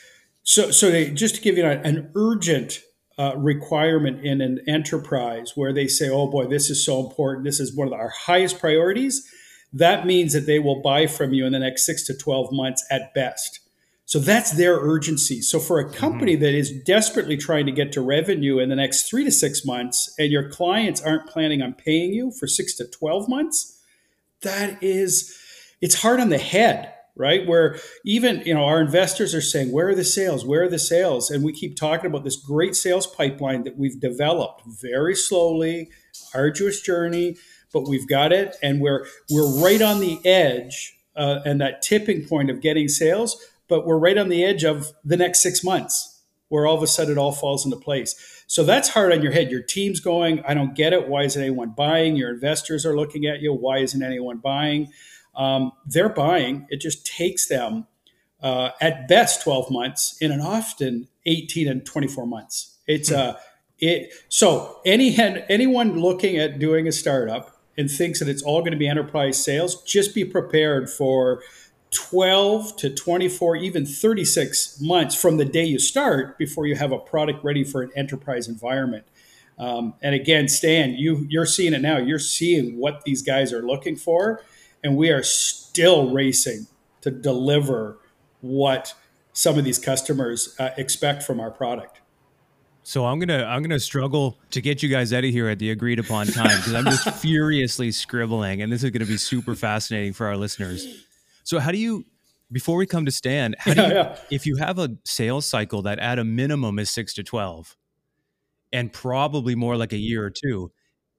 [0.43, 2.82] so, so they, just to give you an, an urgent
[3.19, 7.60] uh, requirement in an enterprise where they say, oh boy, this is so important, this
[7.60, 9.30] is one of our highest priorities,
[9.74, 12.86] that means that they will buy from you in the next six to 12 months
[12.89, 13.60] at best.
[14.10, 15.39] So that's their urgency.
[15.39, 16.41] So for a company mm-hmm.
[16.41, 20.15] that is desperately trying to get to revenue in the next three to six months,
[20.17, 23.80] and your clients aren't planning on paying you for six to 12 months,
[24.41, 25.38] that is,
[25.80, 27.45] it's hard on the head, right?
[27.45, 30.43] Where even, you know, our investors are saying, where are the sales?
[30.43, 31.30] Where are the sales?
[31.30, 35.91] And we keep talking about this great sales pipeline that we've developed very slowly,
[36.34, 37.38] arduous journey,
[37.72, 38.56] but we've got it.
[38.63, 43.39] And we're, we're right on the edge uh, and that tipping point of getting sales
[43.70, 46.18] but we're right on the edge of the next six months
[46.50, 48.44] where all of a sudden it all falls into place.
[48.48, 49.52] So that's hard on your head.
[49.52, 51.08] Your team's going, I don't get it.
[51.08, 52.16] Why isn't anyone buying?
[52.16, 53.54] Your investors are looking at you.
[53.54, 54.92] Why isn't anyone buying?
[55.36, 56.66] Um, they're buying.
[56.70, 57.86] It just takes them
[58.42, 62.78] uh, at best 12 months in and an often 18 and 24 months.
[62.88, 63.38] It's uh,
[63.78, 64.12] it.
[64.30, 68.78] So any anyone looking at doing a startup and thinks that it's all going to
[68.78, 71.42] be enterprise sales, just be prepared for
[71.91, 76.99] 12 to 24, even 36 months from the day you start before you have a
[76.99, 79.06] product ready for an enterprise environment.
[79.58, 81.97] Um, and again, Stan, you you're seeing it now.
[81.97, 84.41] You're seeing what these guys are looking for,
[84.84, 86.67] and we are still racing
[87.02, 87.97] to deliver
[88.41, 88.93] what
[89.34, 91.99] some of these customers uh, expect from our product.
[92.84, 95.71] So I'm gonna I'm gonna struggle to get you guys out of here at the
[95.71, 100.13] agreed upon time because I'm just furiously scribbling, and this is gonna be super fascinating
[100.13, 101.06] for our listeners.
[101.50, 102.06] So how do you
[102.52, 104.18] before we come to Stan, how do you, yeah.
[104.30, 107.76] if you have a sales cycle that at a minimum is six to 12
[108.72, 110.72] and probably more like a year or two,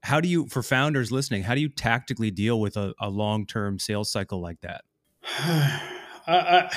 [0.04, 3.80] how do you, for founders listening, how do you tactically deal with a, a long-term
[3.80, 4.84] sales cycle like that?
[6.28, 6.72] I,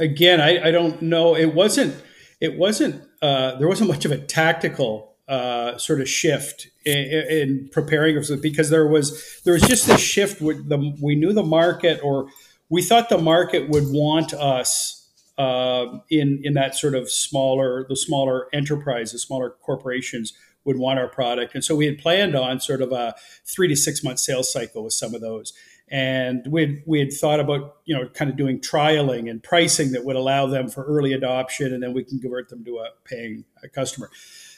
[0.00, 1.36] again, I, I, don't know.
[1.36, 1.94] It wasn't,
[2.40, 7.68] it wasn't, uh, there wasn't much of a tactical uh, sort of shift in, in
[7.70, 12.00] preparing because there was, there was just this shift with the, we knew the market
[12.02, 12.26] or,
[12.68, 17.96] we thought the market would want us uh, in in that sort of smaller the
[17.96, 20.32] smaller enterprises, smaller corporations
[20.64, 23.76] would want our product, and so we had planned on sort of a three to
[23.76, 25.52] six month sales cycle with some of those.
[25.88, 30.04] And we we had thought about you know kind of doing trialing and pricing that
[30.04, 33.44] would allow them for early adoption, and then we can convert them to a paying
[33.62, 34.10] a customer.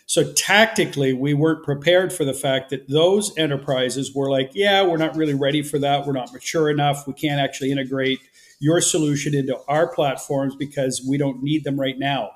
[0.08, 4.96] So tactically, we weren't prepared for the fact that those enterprises were like, yeah, we're
[4.96, 6.06] not really ready for that.
[6.06, 7.06] We're not mature enough.
[7.06, 8.18] We can't actually integrate
[8.58, 12.30] your solution into our platforms because we don't need them right now.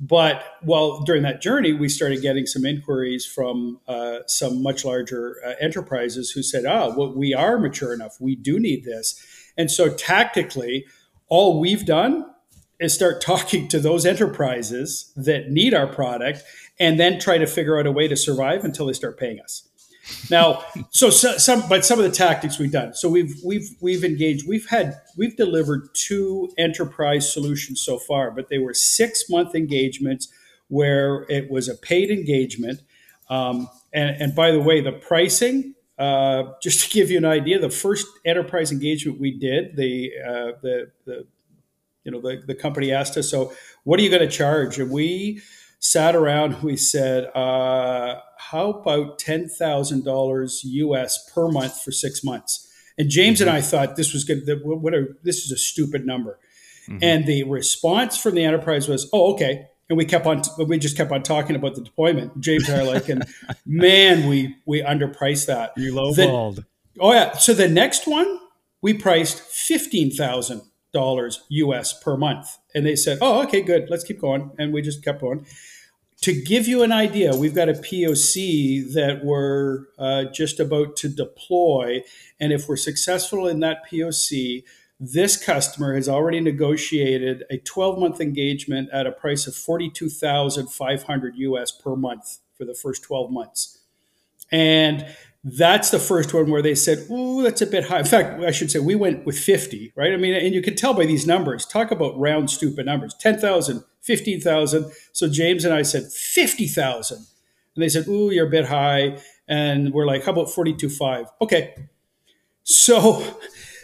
[0.00, 5.36] But well, during that journey, we started getting some inquiries from uh, some much larger
[5.46, 8.16] uh, enterprises who said, "Ah, oh, well, we are mature enough.
[8.18, 9.22] We do need this."
[9.58, 10.86] And so, tactically,
[11.28, 12.24] all we've done
[12.80, 16.42] is start talking to those enterprises that need our product
[16.80, 19.68] and then try to figure out a way to survive until they start paying us.
[20.30, 22.94] Now, so, so, some, but some of the tactics we've done.
[22.94, 24.48] So we've we've we've engaged.
[24.48, 30.28] We've had we've delivered two enterprise solutions so far, but they were six month engagements
[30.68, 32.80] where it was a paid engagement.
[33.28, 35.74] Um, and, and by the way, the pricing.
[35.98, 40.52] Uh, just to give you an idea, the first enterprise engagement we did, the uh,
[40.62, 41.26] the, the
[42.04, 43.52] you know the, the company asked us, so
[43.84, 44.78] what are you going to charge?
[44.78, 45.42] And we
[45.78, 46.62] sat around.
[46.62, 52.66] We said, uh, how about ten thousand dollars US per month for six months?
[52.98, 53.48] And James mm-hmm.
[53.48, 54.42] and I thought this was good.
[54.62, 56.38] What a, this is a stupid number.
[56.88, 56.98] Mm-hmm.
[57.02, 60.42] And the response from the enterprise was, "Oh, okay." And we kept on.
[60.66, 62.40] We just kept on talking about the deployment.
[62.40, 63.24] James and I like, and
[63.66, 65.72] man, we we underpriced that.
[65.76, 66.64] You lowballed.
[66.98, 67.32] Oh yeah.
[67.36, 68.38] So the next one
[68.82, 73.88] we priced fifteen thousand dollars US per month, and they said, "Oh, okay, good.
[73.90, 75.46] Let's keep going." And we just kept going
[76.22, 81.08] to give you an idea, we've got a POC that we're uh, just about to
[81.08, 82.02] deploy.
[82.38, 84.64] And if we're successful in that POC,
[84.98, 91.72] this customer has already negotiated a 12 month engagement at a price of 42,500 US
[91.72, 93.78] per month for the first 12 months.
[94.52, 95.06] And
[95.42, 98.50] that's the first one where they said, "Oh, that's a bit high." In fact, I
[98.50, 100.12] should say we went with 50, right?
[100.12, 101.64] I mean, and you can tell by these numbers.
[101.64, 103.14] Talk about round stupid numbers.
[103.18, 104.92] 10,000, 15,000.
[105.12, 107.16] So James and I said 50,000.
[107.16, 111.74] And they said, "Ooh, you're a bit high." And we're like, "How about 42.5?" Okay.
[112.62, 113.38] So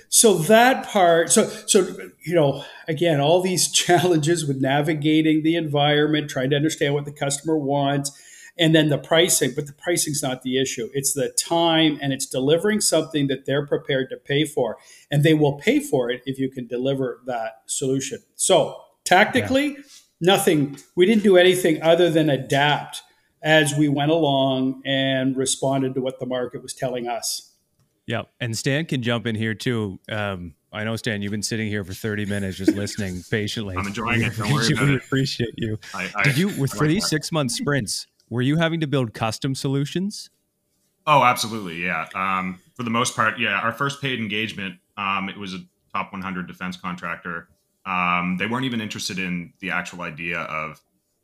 [0.09, 6.31] so that part so so you know again all these challenges with navigating the environment
[6.31, 8.13] trying to understand what the customer wants
[8.59, 12.27] and then the pricing but the pricing's not the issue it's the time and it's
[12.27, 14.77] delivering something that they're prepared to pay for
[15.11, 19.83] and they will pay for it if you can deliver that solution so tactically yeah.
[20.21, 23.03] nothing we didn't do anything other than adapt
[23.43, 27.53] as we went along and responded to what the market was telling us
[28.07, 31.69] yeah and stan can jump in here too um, I know, Stan, you've been sitting
[31.69, 33.77] here for 30 minutes just listening patiently.
[33.79, 34.37] I'm enjoying it.
[34.37, 35.03] Don't worry about we it.
[35.03, 35.79] appreciate you.
[35.95, 39.55] I, I, Did you, for these six month sprints, were you having to build custom
[39.55, 40.31] solutions?
[41.07, 41.85] Oh, absolutely.
[41.85, 42.07] Yeah.
[42.15, 43.61] Um, for the most part, yeah.
[43.61, 45.59] Our first paid engagement, um, it was a
[45.95, 47.49] top 100 defense contractor.
[47.85, 50.81] Um, they weren't even interested in the actual idea of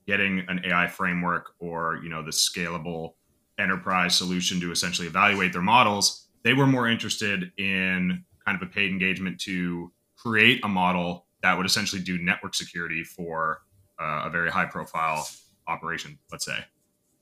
[0.07, 3.15] getting an AI framework or you know the scalable
[3.59, 6.29] enterprise solution to essentially evaluate their models.
[6.45, 11.57] They were more interested in kind of a paid engagement to create a model that
[11.57, 13.62] would essentially do network security for
[14.01, 15.29] uh, a very high profile
[15.67, 16.65] operation, let's say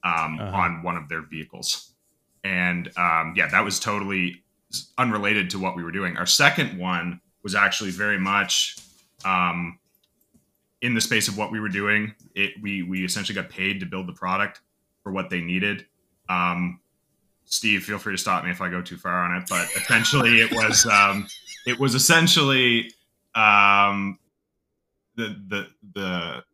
[0.04, 0.56] um, uh-huh.
[0.56, 1.92] on one of their vehicles.
[2.44, 4.42] And um, yeah, that was totally
[4.98, 6.16] unrelated to what we were doing.
[6.16, 8.76] Our second one was actually very much
[9.24, 9.78] um,
[10.82, 12.14] in the space of what we were doing.
[12.34, 14.60] It we we essentially got paid to build the product
[15.02, 15.86] for what they needed.
[16.28, 16.80] Um,
[17.44, 20.40] Steve, feel free to stop me if I go too far on it, but essentially
[20.40, 21.26] it was um,
[21.66, 22.92] it was essentially
[23.34, 24.18] um,
[25.16, 26.44] the the the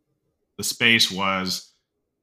[0.57, 1.66] the space was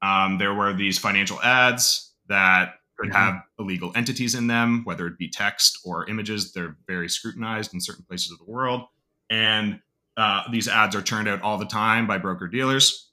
[0.04, 3.18] um, there were these financial ads that could mm-hmm.
[3.18, 6.52] have illegal entities in them, whether it be text or images.
[6.52, 8.82] They're very scrutinized in certain places of the world.
[9.30, 9.80] And
[10.16, 13.10] uh, these ads are turned out all the time by broker dealers.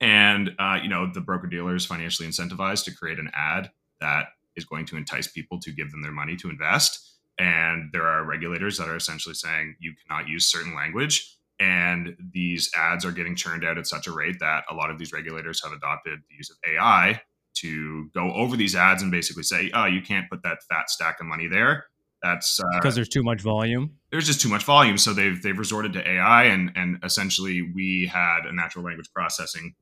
[0.00, 4.26] And, uh, you know, the broker dealer is financially incentivized to create an ad that
[4.54, 7.16] is going to entice people to give them their money to invest.
[7.38, 12.70] And there are regulators that are essentially saying you cannot use certain language and these
[12.76, 15.62] ads are getting churned out at such a rate that a lot of these regulators
[15.62, 17.20] have adopted the use of AI
[17.54, 21.20] to go over these ads and basically say, "Oh, you can't put that fat stack
[21.20, 21.86] of money there."
[22.22, 23.96] That's because uh, there's too much volume.
[24.10, 28.10] There's just too much volume, so they've they've resorted to AI, and and essentially we
[28.12, 29.74] had a natural language processing,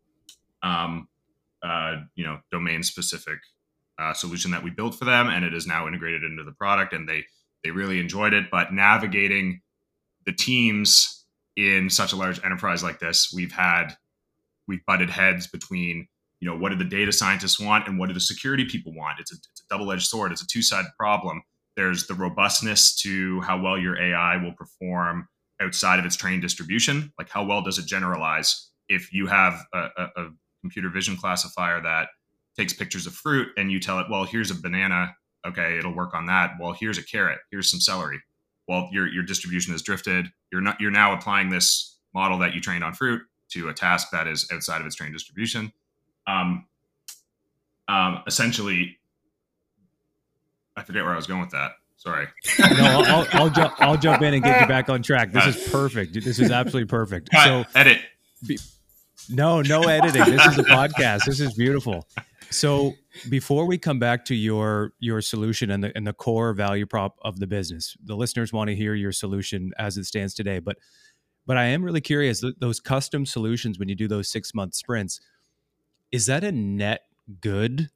[0.62, 1.08] um,
[1.62, 3.38] uh, you know, domain specific
[3.98, 6.92] uh, solution that we built for them, and it is now integrated into the product,
[6.92, 7.24] and they
[7.64, 8.50] they really enjoyed it.
[8.50, 9.60] But navigating
[10.24, 11.15] the teams
[11.56, 13.96] in such a large enterprise like this, we've had
[14.68, 16.06] we've butted heads between
[16.40, 19.18] you know what do the data scientists want and what do the security people want.
[19.18, 20.32] It's a, it's a double edged sword.
[20.32, 21.42] It's a two sided problem.
[21.76, 25.28] There's the robustness to how well your AI will perform
[25.60, 27.12] outside of its trained distribution.
[27.18, 28.70] Like how well does it generalize?
[28.88, 30.30] If you have a, a, a
[30.62, 32.08] computer vision classifier that
[32.56, 35.14] takes pictures of fruit and you tell it, well, here's a banana.
[35.46, 36.52] Okay, it'll work on that.
[36.60, 37.38] Well, here's a carrot.
[37.50, 38.20] Here's some celery
[38.68, 40.26] well your your distribution has drifted.
[40.52, 44.08] You're not you're now applying this model that you trained on fruit to a task
[44.10, 45.72] that is outside of its trained distribution.
[46.26, 46.66] Um,
[47.88, 48.98] um, essentially
[50.76, 51.72] i forget where i was going with that.
[51.96, 52.26] Sorry.
[52.58, 55.32] No I'll, I'll, I'll, jump, I'll jump in and get you back on track.
[55.32, 56.12] This is perfect.
[56.12, 57.30] This is absolutely perfect.
[57.32, 58.00] so edit.
[58.46, 58.58] Be,
[59.30, 60.24] no, no editing.
[60.24, 61.24] This is a podcast.
[61.24, 62.06] This is beautiful.
[62.50, 62.94] So
[63.28, 67.18] before we come back to your your solution and the and the core value prop
[67.22, 70.58] of the business, the listeners want to hear your solution as it stands today.
[70.58, 70.78] But
[71.46, 75.20] but I am really curious those custom solutions when you do those six month sprints,
[76.12, 77.02] is that a net
[77.40, 77.90] good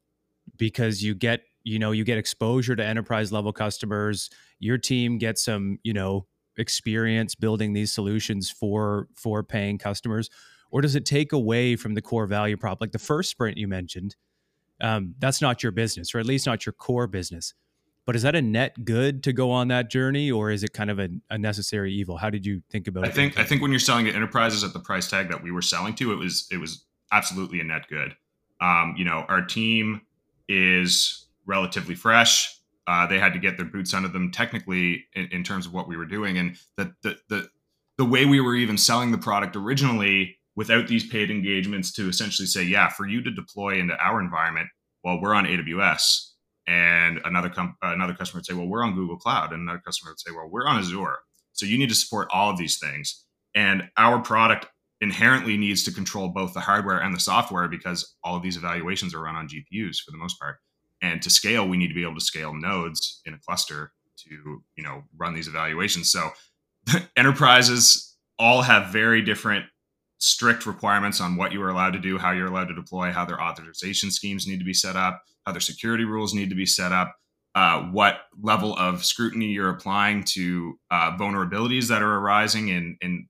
[0.56, 5.44] because you get you know you get exposure to enterprise level customers your team gets
[5.44, 10.30] some you know experience building these solutions for for paying customers
[10.70, 13.68] or does it take away from the core value prop like the first sprint you
[13.68, 14.16] mentioned
[14.80, 17.54] um, that's not your business or at least not your core business.
[18.06, 20.90] But is that a net good to go on that journey or is it kind
[20.90, 22.16] of a, a necessary evil?
[22.16, 23.10] How did you think about I it?
[23.10, 25.52] i think i think when you're selling to enterprises at the price tag that we
[25.52, 28.16] were selling to it was it was absolutely a net good.
[28.60, 30.00] Um, you know our team
[30.48, 32.58] is relatively fresh.
[32.86, 35.86] Uh, they had to get their boots under them technically in, in terms of what
[35.86, 36.38] we were doing.
[36.38, 37.48] And the, the the
[37.98, 42.46] the way we were even selling the product originally without these paid engagements to essentially
[42.46, 44.68] say, yeah, for you to deploy into our environment,
[45.04, 46.30] well, we're on AWS,
[46.66, 50.12] and another com- another customer would say, well, we're on Google Cloud, and another customer
[50.12, 51.18] would say, well, we're on Azure.
[51.52, 53.24] So you need to support all of these things,
[53.54, 54.66] and our product
[55.00, 59.14] inherently needs to control both the hardware and the software because all of these evaluations
[59.14, 60.56] are run on GPUs for the most part.
[61.00, 64.62] And to scale, we need to be able to scale nodes in a cluster to
[64.76, 66.10] you know run these evaluations.
[66.10, 66.30] So
[67.16, 69.66] enterprises all have very different
[70.20, 73.24] strict requirements on what you are allowed to do, how you're allowed to deploy, how
[73.24, 76.66] their authorization schemes need to be set up, how their security rules need to be
[76.66, 77.16] set up,
[77.54, 83.26] uh, what level of scrutiny you're applying to uh, vulnerabilities that are arising in, in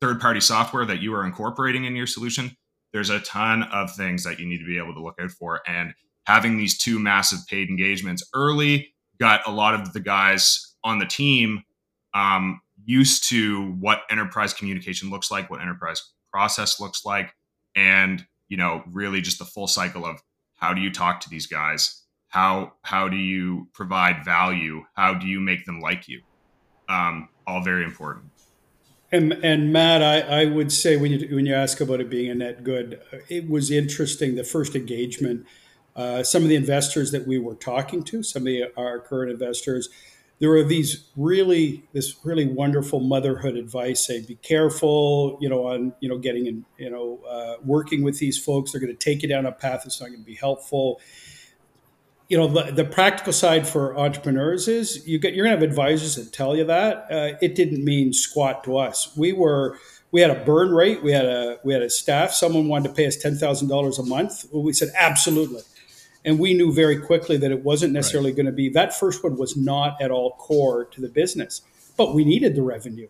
[0.00, 2.50] third party software that you are incorporating in your solution.
[2.92, 5.60] There's a ton of things that you need to be able to look out for.
[5.66, 5.92] And
[6.24, 11.06] having these two massive paid engagements early got a lot of the guys on the
[11.06, 11.62] team
[12.14, 16.02] um, used to what enterprise communication looks like, what enterprise
[16.32, 17.32] process looks like
[17.76, 20.20] and you know really just the full cycle of
[20.56, 22.04] how do you talk to these guys?
[22.28, 24.84] How how do you provide value?
[24.94, 26.22] How do you make them like you?
[26.88, 28.30] Um, all very important.
[29.12, 32.30] And, and Matt, I, I would say when you when you ask about it being
[32.30, 34.36] a net good, it was interesting.
[34.36, 35.46] The first engagement,
[35.96, 39.32] uh, some of the investors that we were talking to, some of the, our current
[39.32, 39.88] investors,
[40.40, 45.92] there are these really this really wonderful motherhood advice say be careful you know on
[46.00, 48.72] you know getting in you know uh, working with these folks.
[48.72, 51.00] They're going to take you down a path that's not going to be helpful.
[52.28, 55.68] You know the, the practical side for entrepreneurs is you get you're going to have
[55.68, 57.06] advisors that tell you that.
[57.10, 59.14] Uh, it didn't mean squat to us.
[59.16, 59.78] We were
[60.10, 61.02] we had a burn rate.
[61.02, 62.32] We had a we had a staff.
[62.32, 64.46] Someone wanted to pay us $10000 a month.
[64.52, 65.62] We said absolutely
[66.24, 68.36] and we knew very quickly that it wasn't necessarily right.
[68.36, 71.62] going to be that first one was not at all core to the business,
[71.96, 73.08] but we needed the revenue.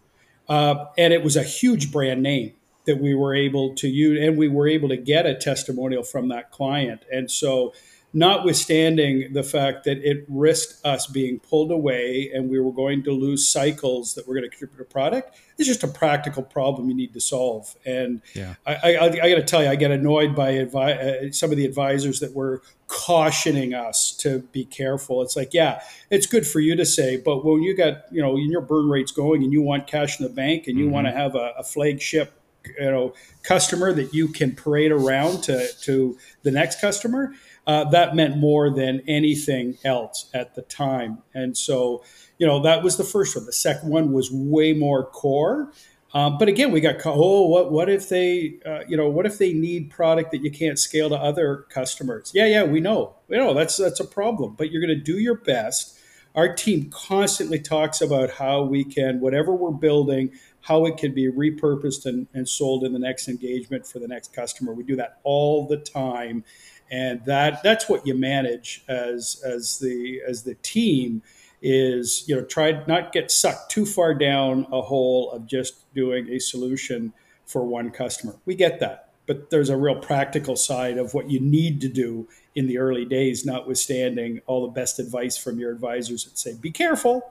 [0.48, 2.52] Uh, and it was a huge brand name
[2.86, 6.28] that we were able to use, and we were able to get a testimonial from
[6.28, 7.04] that client.
[7.12, 7.72] And so
[8.12, 13.12] notwithstanding the fact that it risked us being pulled away and we were going to
[13.12, 16.94] lose cycles that were going to contribute to product, it's just a practical problem you
[16.94, 17.76] need to solve.
[17.84, 18.54] And yeah.
[18.66, 21.56] I, I, I got to tell you, I get annoyed by advi- uh, some of
[21.56, 25.22] the advisors that were cautioning us to be careful.
[25.22, 25.80] It's like, yeah,
[26.10, 29.12] it's good for you to say, but when you got, you know, your burn rates
[29.12, 30.94] going and you want cash in the bank and you mm-hmm.
[30.94, 32.34] want to have a, a flagship
[32.78, 37.34] you know customer that you can parade around to to the next customer
[37.70, 41.18] uh, that meant more than anything else at the time.
[41.32, 42.02] And so,
[42.36, 43.46] you know, that was the first one.
[43.46, 45.70] The second one was way more core.
[46.12, 49.38] Um, but again, we got oh, what what if they, uh, you know, what if
[49.38, 52.32] they need product that you can't scale to other customers?
[52.34, 54.56] Yeah, yeah, we know, we know that's that's a problem.
[54.58, 55.96] But you're going to do your best.
[56.34, 61.30] Our team constantly talks about how we can, whatever we're building, how it can be
[61.30, 64.72] repurposed and, and sold in the next engagement for the next customer.
[64.72, 66.44] We do that all the time
[66.90, 71.22] and that that's what you manage as as the as the team
[71.62, 76.28] is you know try not get sucked too far down a hole of just doing
[76.30, 77.12] a solution
[77.46, 78.36] for one customer.
[78.46, 79.08] We get that.
[79.26, 83.04] But there's a real practical side of what you need to do in the early
[83.04, 87.30] days notwithstanding all the best advice from your advisors that say be careful.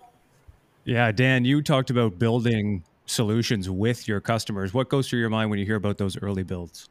[0.86, 4.74] Yeah dan you talked about building solutions with your customers.
[4.74, 6.88] What goes through your mind when you hear about those early builds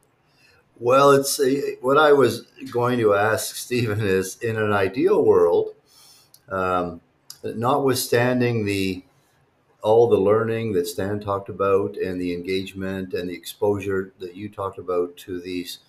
[0.79, 1.39] well, it's
[1.81, 5.75] what I was going to ask Stephen is in an ideal world,
[6.49, 7.01] um,
[7.43, 9.03] notwithstanding the
[9.81, 14.49] all the learning that Stan talked about and the engagement and the exposure that you
[14.49, 15.79] talked about to these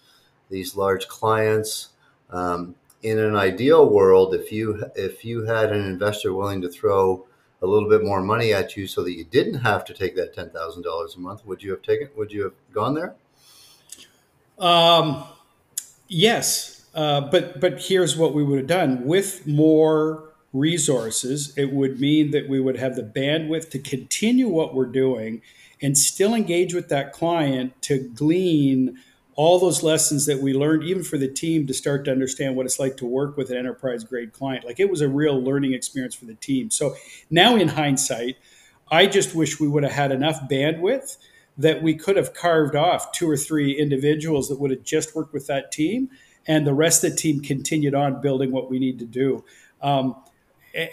[0.51, 1.91] these large clients.
[2.31, 7.27] Um, in an ideal world, if you if you had an investor willing to throw
[7.63, 10.35] a little bit more money at you so that you didn't have to take that
[10.35, 12.09] ten thousand dollars a month, would you have taken?
[12.17, 13.15] Would you have gone there?
[14.61, 15.25] Um,
[16.09, 21.57] yes, uh, but but here's what we would have done with more resources.
[21.57, 25.43] It would mean that we would have the bandwidth to continue what we're doing
[25.81, 28.99] and still engage with that client to glean
[29.35, 32.67] all those lessons that we learned, even for the team to start to understand what
[32.67, 34.67] it's like to work with an enterprise grade client.
[34.67, 36.71] Like it was a real learning experience for the team.
[36.71, 36.95] So
[37.31, 38.37] now, in hindsight,
[38.91, 41.17] I just wish we would have had enough bandwidth
[41.61, 45.33] that we could have carved off two or three individuals that would have just worked
[45.33, 46.09] with that team,
[46.47, 49.45] and the rest of the team continued on building what we need to do.
[49.83, 50.17] Um,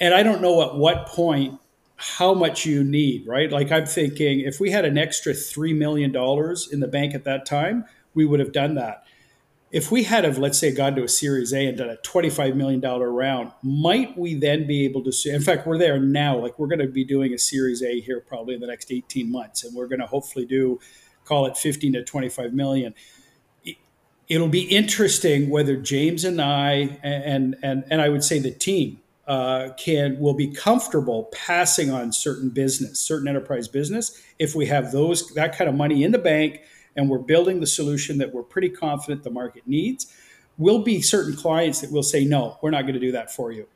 [0.02, 1.60] and I don't know at what point
[1.96, 3.52] how much you need, right?
[3.52, 6.16] Like I'm thinking if we had an extra $3 million
[6.72, 9.04] in the bank at that time, we would have done that.
[9.70, 12.56] If we had have, let's say, gone to a Series A and done a $25
[12.56, 15.30] million round, might we then be able to see?
[15.30, 16.38] In fact, we're there now.
[16.38, 19.30] Like we're going to be doing a Series A here probably in the next 18
[19.30, 20.80] months, and we're going to hopefully do,
[21.26, 22.96] call it 15 to 25 million.
[24.30, 29.00] It'll be interesting whether James and I, and and and I would say the team,
[29.28, 34.92] uh, can will be comfortable passing on certain business, certain enterprise business, if we have
[34.92, 36.62] those that kind of money in the bank
[36.98, 40.12] and we're building the solution that we're pretty confident the market needs.
[40.58, 43.52] Will be certain clients that will say, no, we're not going to do that for
[43.52, 43.68] you.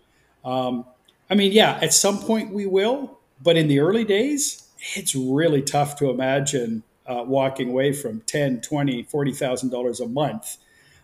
[0.43, 0.85] Um,
[1.29, 5.61] I mean, yeah, at some point we will, but in the early days, it's really
[5.61, 10.57] tough to imagine uh, walking away from 10, 20, $40,000 a month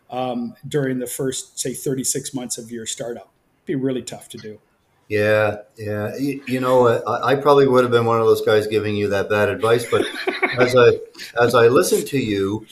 [0.10, 3.32] um, during the first, say, 36 months of your startup
[3.66, 4.60] be really tough to do.
[5.08, 6.16] Yeah, yeah.
[6.18, 9.08] You, you know, I, I, probably would have been one of those guys giving you
[9.10, 10.06] that bad advice, but
[10.60, 11.00] as I
[11.42, 12.66] as I listen to you,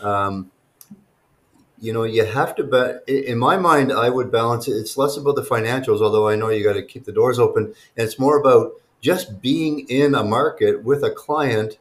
[0.00, 0.52] um,
[1.80, 3.08] you know, you have to bet.
[3.08, 4.72] In my mind, I would balance it.
[4.72, 7.64] It's less about the financials, although I know you got to keep the doors open,
[7.96, 11.78] and it's more about just being in a market with a client,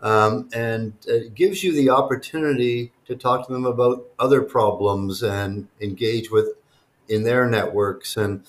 [0.00, 5.68] um, and it gives you the opportunity to talk to them about other problems and
[5.80, 6.48] engage with
[7.08, 8.44] in their networks and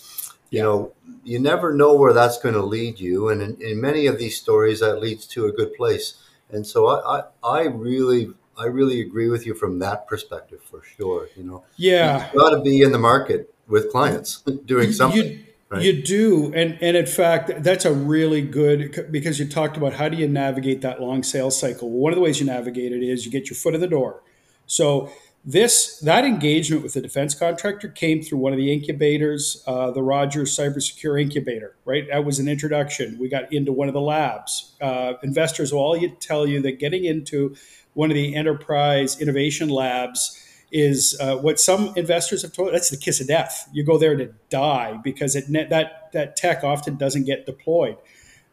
[0.49, 0.93] you know
[1.23, 4.37] you never know where that's going to lead you and in, in, many of these
[4.37, 6.15] stories that leads to a good place.
[6.49, 10.81] And so I, I, I really i really agree with you from that perspective for
[10.83, 11.63] sure you know.
[11.77, 12.29] Yeah.
[12.33, 15.81] You got to be in the market with clients doing something you, right?
[15.81, 20.09] you do and and in fact that's a really good because you talked about how
[20.09, 21.89] do you navigate that long sales cycle.
[21.89, 23.87] Well, one of the ways you navigate it is you get your foot in the
[23.87, 24.23] door.
[24.65, 25.11] So
[25.51, 30.03] this that engagement with the defense contractor came through one of the incubators, uh, the
[30.03, 31.75] Rogers Cybersecure Incubator.
[31.85, 33.17] Right, that was an introduction.
[33.19, 34.75] We got into one of the labs.
[34.79, 37.55] Uh, investors will all tell you that getting into
[37.93, 42.71] one of the enterprise innovation labs is uh, what some investors have told.
[42.71, 43.67] That's the kiss of death.
[43.73, 47.97] You go there to die because it, that that tech often doesn't get deployed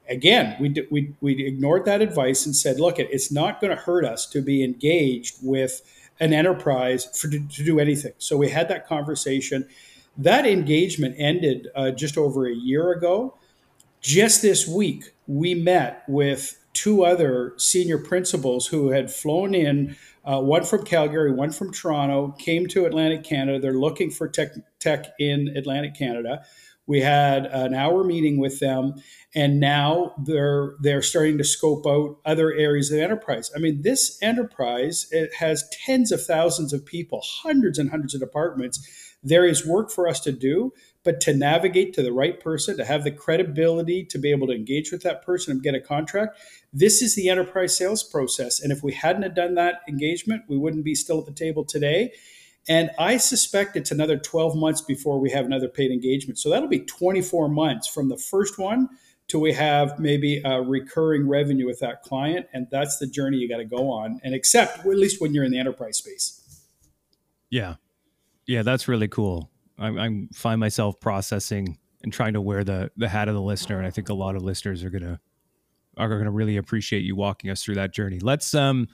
[0.09, 4.05] again, we, we, we ignored that advice and said, look, it's not going to hurt
[4.05, 5.83] us to be engaged with
[6.21, 8.13] an enterprise for, to, to do anything.
[8.19, 9.69] So we had that conversation.
[10.17, 13.37] That engagement ended uh, just over a year ago.
[14.01, 20.41] Just this week, we met with two other senior principals who had flown in, uh,
[20.41, 23.59] one from Calgary, one from Toronto, came to Atlantic Canada.
[23.59, 26.45] They're looking for tech, tech in Atlantic Canada.
[26.87, 28.95] We had an hour meeting with them,
[29.35, 33.51] and now they're they're starting to scope out other areas of enterprise.
[33.55, 38.21] I mean, this enterprise it has tens of thousands of people, hundreds and hundreds of
[38.21, 39.05] departments.
[39.23, 40.73] There is work for us to do,
[41.03, 44.53] but to navigate to the right person, to have the credibility to be able to
[44.53, 46.39] engage with that person and get a contract,
[46.73, 48.61] this is the enterprise sales process.
[48.61, 52.13] And if we hadn't done that engagement, we wouldn't be still at the table today.
[52.69, 56.39] And I suspect it's another 12 months before we have another paid engagement.
[56.39, 58.89] So that'll be 24 months from the first one
[59.29, 62.47] till we have maybe a recurring revenue with that client.
[62.53, 65.45] And that's the journey you got to go on and accept, at least when you're
[65.45, 66.65] in the enterprise space.
[67.51, 67.77] Yeah.
[68.47, 69.51] Yeah, that's really cool.
[69.79, 73.79] I, I find myself processing and trying to wear the the hat of the listener.
[73.79, 75.21] And I think a lot of listeners are gonna
[75.97, 78.21] are gonna really appreciate you walking us through that journey.
[78.21, 78.87] Let's um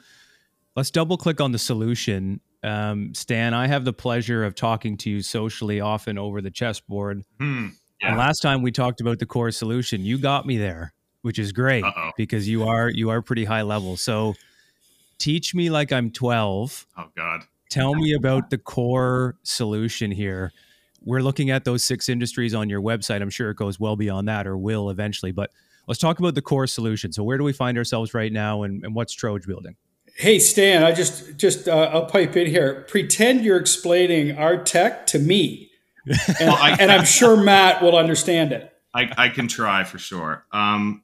[0.75, 5.11] let's double click on the solution um, Stan, I have the pleasure of talking to
[5.11, 7.25] you socially often over the chessboard.
[7.39, 7.69] Hmm,
[8.01, 8.11] yeah.
[8.11, 10.93] And last time we talked about the core solution, you got me there,
[11.23, 12.11] which is great Uh-oh.
[12.17, 13.97] because you are you are pretty high level.
[13.97, 14.35] So
[15.19, 16.87] teach me like I'm 12.
[16.97, 17.43] Oh God.
[17.71, 20.53] Tell me about the core solution here.
[21.05, 23.23] We're looking at those six industries on your website.
[23.23, 25.51] I'm sure it goes well beyond that or will eventually, but
[25.89, 27.13] let's talk about the core solution.
[27.13, 29.77] So where do we find ourselves right now and, and what's Troj building?
[30.17, 32.85] Hey Stan, I just just uh, I'll pipe in here.
[32.89, 35.71] Pretend you're explaining our tech to me,
[36.07, 38.73] and, well, I, and I'm sure Matt will understand it.
[38.95, 40.45] I, I can try for sure.
[40.53, 41.03] Um,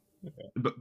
[0.55, 0.75] but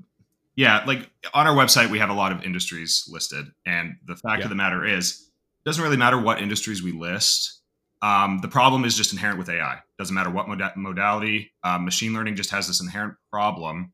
[0.56, 4.40] yeah, like on our website, we have a lot of industries listed, and the fact
[4.40, 4.44] yeah.
[4.44, 5.30] of the matter is,
[5.64, 7.62] it doesn't really matter what industries we list.
[8.02, 9.78] Um, the problem is just inherent with AI.
[9.98, 11.52] Doesn't matter what moda- modality.
[11.64, 13.92] Uh, machine learning just has this inherent problem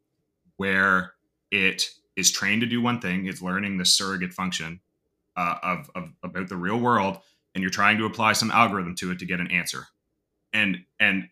[0.57, 1.14] where
[1.51, 3.26] it is trained to do one thing.
[3.26, 4.80] It's learning the surrogate function
[5.36, 7.18] uh, of, of about the real world,
[7.54, 9.86] and you're trying to apply some algorithm to it to get an answer.
[10.52, 11.28] And and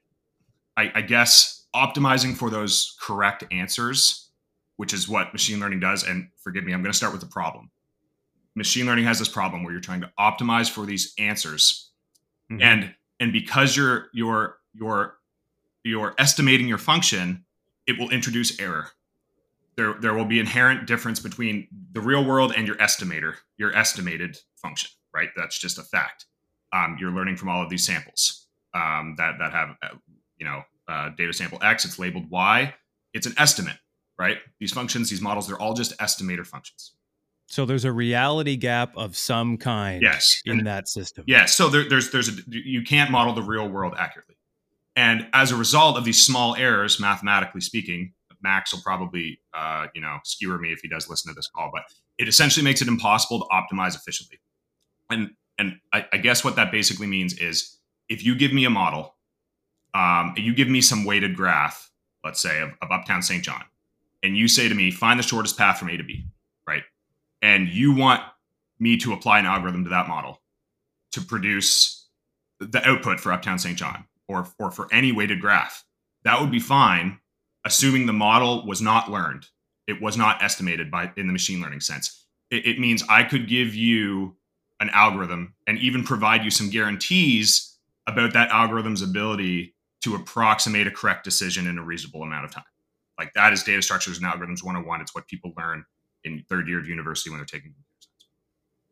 [0.77, 4.31] I, I guess optimizing for those correct answers,
[4.77, 6.05] which is what machine learning does.
[6.05, 7.71] And forgive me, I'm going to start with the problem.
[8.55, 11.91] Machine learning has this problem where you're trying to optimize for these answers,
[12.51, 12.63] mm-hmm.
[12.63, 15.15] and and because you're you're you're
[15.85, 17.45] you're estimating your function,
[17.87, 18.89] it will introduce error
[19.83, 24.39] there there will be inherent difference between the real world and your estimator, your estimated
[24.57, 25.31] function, right?
[25.37, 26.27] That's just a fact.
[26.73, 29.97] Um, you're learning from all of these samples um, that that have uh,
[30.39, 31.85] you know uh, data sample X.
[31.85, 32.73] It's labeled Y.
[33.13, 33.77] It's an estimate,
[34.19, 34.39] right?
[34.61, 36.93] These functions, these models, they're all just estimator functions.
[37.47, 40.41] So there's a reality gap of some kind yes.
[40.47, 41.25] in and, that system.
[41.27, 41.55] Yes.
[41.55, 44.37] So there, there's there's a, you can't model the real world accurately.
[44.95, 48.13] And as a result of these small errors, mathematically speaking,
[48.43, 51.71] Max will probably, uh, you know, skewer me if he does listen to this call,
[51.73, 51.85] but
[52.19, 54.39] it essentially makes it impossible to optimize efficiently.
[55.11, 57.79] And and I, I guess what that basically means is
[58.09, 59.15] if you give me a model,
[59.95, 61.91] um, you give me some weighted graph,
[62.25, 63.63] let's say of, of Uptown Saint John,
[64.23, 66.25] and you say to me, find the shortest path from A to B,
[66.67, 66.83] right?
[67.43, 68.23] And you want
[68.79, 70.41] me to apply an algorithm to that model
[71.13, 72.09] to produce
[72.59, 75.85] the output for Uptown Saint John or, or for any weighted graph.
[76.25, 77.19] That would be fine
[77.65, 79.47] assuming the model was not learned,
[79.87, 82.27] it was not estimated by in the machine learning sense.
[82.51, 84.37] It, it means I could give you
[84.81, 90.91] an algorithm and even provide you some guarantees about that algorithm's ability to approximate a
[90.91, 92.65] correct decision in a reasonable amount of time.
[93.19, 95.01] Like that is data structures and algorithms 101.
[95.01, 95.85] It's what people learn
[96.25, 98.29] in third year of university when they're taking computer science.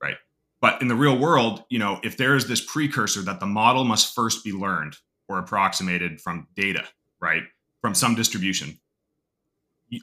[0.01, 0.17] Right.
[0.61, 3.85] But in the real world, you know, if there is this precursor that the model
[3.85, 4.97] must first be learned
[5.29, 6.85] or approximated from data,
[7.21, 7.43] right?
[7.81, 8.79] From some distribution.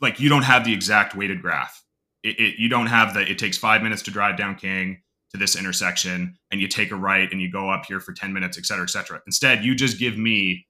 [0.01, 1.83] Like you don't have the exact weighted graph.
[2.23, 3.21] It, it, you don't have the.
[3.21, 5.01] It takes five minutes to drive down King
[5.31, 8.33] to this intersection, and you take a right and you go up here for ten
[8.33, 9.21] minutes, et cetera, et cetera.
[9.25, 10.65] Instead, you just give me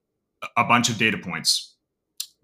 [0.56, 1.74] a bunch of data points,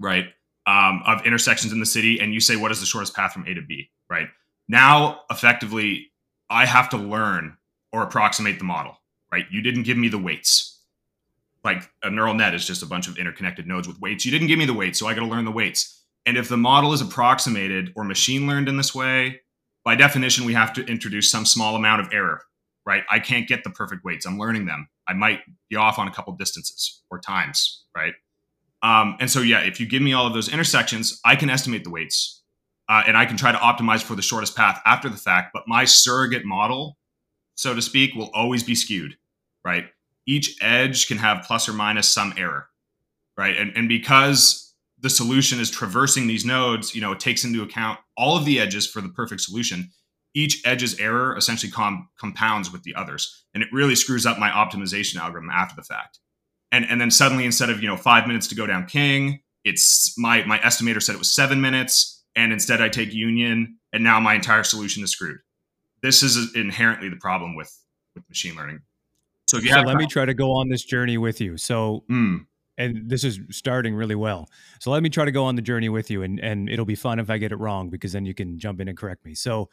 [0.00, 0.26] right,
[0.66, 3.46] um, of intersections in the city, and you say what is the shortest path from
[3.46, 4.28] A to B, right?
[4.68, 6.10] Now, effectively,
[6.50, 7.56] I have to learn
[7.92, 9.00] or approximate the model,
[9.30, 9.44] right?
[9.50, 10.73] You didn't give me the weights
[11.64, 14.24] like a neural net is just a bunch of interconnected nodes with weights.
[14.24, 16.02] You didn't give me the weights, so I got to learn the weights.
[16.26, 19.40] And if the model is approximated or machine learned in this way,
[19.84, 22.42] by definition, we have to introduce some small amount of error,
[22.86, 23.04] right?
[23.10, 24.26] I can't get the perfect weights.
[24.26, 24.88] I'm learning them.
[25.06, 28.14] I might be off on a couple distances or times, right?
[28.82, 31.84] Um, and so, yeah, if you give me all of those intersections, I can estimate
[31.84, 32.42] the weights
[32.88, 35.50] uh, and I can try to optimize for the shortest path after the fact.
[35.52, 36.96] But my surrogate model,
[37.54, 39.16] so to speak, will always be skewed,
[39.64, 39.86] right?
[40.26, 42.68] Each edge can have plus or minus some error,
[43.36, 43.56] right?
[43.56, 47.98] And, and because the solution is traversing these nodes, you know, it takes into account
[48.16, 49.90] all of the edges for the perfect solution.
[50.34, 54.48] Each edge's error essentially com- compounds with the others, and it really screws up my
[54.48, 56.18] optimization algorithm after the fact.
[56.72, 60.18] And and then suddenly, instead of you know five minutes to go down King, it's
[60.18, 64.18] my my estimator said it was seven minutes, and instead I take Union, and now
[64.18, 65.38] my entire solution is screwed.
[66.02, 67.72] This is inherently the problem with
[68.16, 68.80] with machine learning.
[69.46, 71.56] So if you so have, let me try to go on this journey with you.
[71.56, 72.46] So, mm.
[72.78, 74.48] and this is starting really well.
[74.80, 76.94] So let me try to go on the journey with you, and and it'll be
[76.94, 79.34] fun if I get it wrong because then you can jump in and correct me.
[79.34, 79.68] So,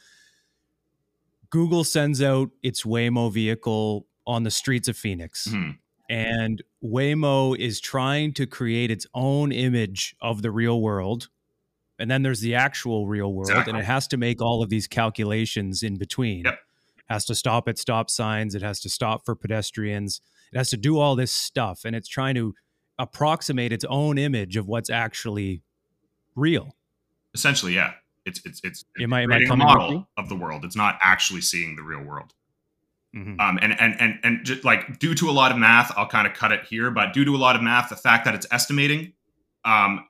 [1.50, 5.48] Google sends out its Waymo vehicle on the streets of Phoenix.
[5.48, 5.78] Mm.
[6.10, 11.30] And Waymo is trying to create its own image of the real world.
[11.98, 13.72] And then there's the actual real world, exactly.
[13.72, 16.44] and it has to make all of these calculations in between.
[16.44, 16.60] Yep
[17.12, 20.22] has to stop at stop signs, it has to stop for pedestrians,
[20.54, 22.54] it has to do all this stuff, and it's trying to
[22.98, 25.64] approximate its own image of what's actually
[26.36, 26.76] real.
[27.34, 27.94] Essentially, yeah.
[28.24, 30.64] It's it's it's, am I, am I a model of the world.
[30.64, 32.34] It's not actually seeing the real world.
[33.16, 33.40] Mm-hmm.
[33.40, 36.28] Um, and and and and just like due to a lot of math, I'll kind
[36.28, 36.92] of cut it here.
[36.92, 39.14] But due to a lot of math, the fact that it's estimating,
[39.66, 40.08] um,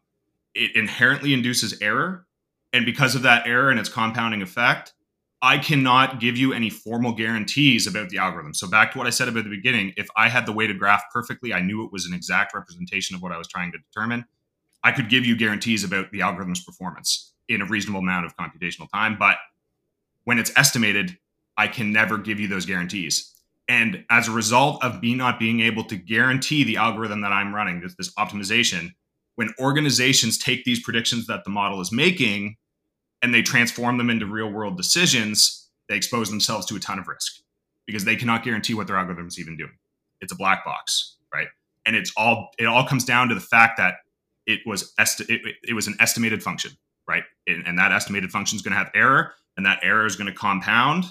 [0.54, 2.28] it inherently induces error,
[2.74, 4.94] and because of that error and its compounding effect,
[5.42, 8.54] I cannot give you any formal guarantees about the algorithm.
[8.54, 11.04] So back to what I said about the beginning, if I had the weighted graph
[11.12, 14.26] perfectly, I knew it was an exact representation of what I was trying to determine,
[14.84, 18.88] I could give you guarantees about the algorithm's performance in a reasonable amount of computational
[18.92, 19.18] time.
[19.18, 19.38] But
[20.26, 21.18] when it's estimated,
[21.58, 23.34] I can never give you those guarantees.
[23.68, 27.54] And as a result of me not being able to guarantee the algorithm that I'm
[27.54, 28.94] running, this, this optimization,
[29.36, 32.58] when organizations take these predictions that the model is making
[33.22, 37.08] and they transform them into real world decisions, they expose themselves to a ton of
[37.08, 37.42] risk
[37.86, 39.78] because they cannot guarantee what their algorithm is even doing.
[40.22, 41.48] It's a black box, right?
[41.86, 43.96] And it's all it all comes down to the fact that
[44.46, 46.72] it was esti- it, it was an estimated function,
[47.08, 47.24] right?
[47.48, 50.28] And, and that estimated function is going to have error, and that error is going
[50.28, 51.06] to compound,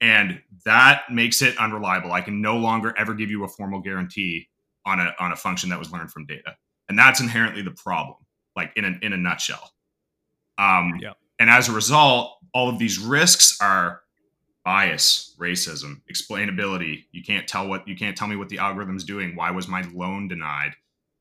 [0.00, 2.12] and that makes it unreliable.
[2.12, 4.48] I can no longer ever give you a formal guarantee
[4.86, 6.56] on a on a function that was learned from data,
[6.88, 8.16] and that's inherently the problem,
[8.56, 9.70] like in a in a nutshell.
[10.58, 11.12] Um, yeah.
[11.40, 14.02] And as a result, all of these risks are
[14.64, 17.06] bias, racism, explainability.
[17.12, 19.34] You can't tell what you can't tell me what the algorithm's doing.
[19.34, 20.72] Why was my loan denied?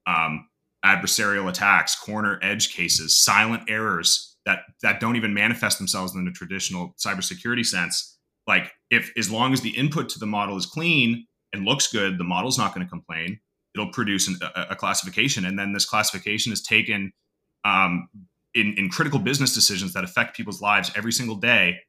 [0.05, 0.49] Um,
[0.85, 6.31] adversarial attacks, corner edge cases, silent errors that that don't even manifest themselves in the
[6.31, 8.17] traditional cybersecurity sense.
[8.45, 12.17] Like if as long as the input to the model is clean and looks good,
[12.17, 13.39] the model's not going to complain.
[13.73, 17.13] It'll produce an, a, a, classification, and then this classification is taken
[17.63, 18.09] um,
[18.55, 21.79] in, in critical business decisions that affect people's lives every single day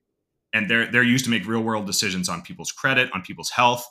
[0.52, 3.86] and they're they're used to make real world decisions on people's credit, on people's health,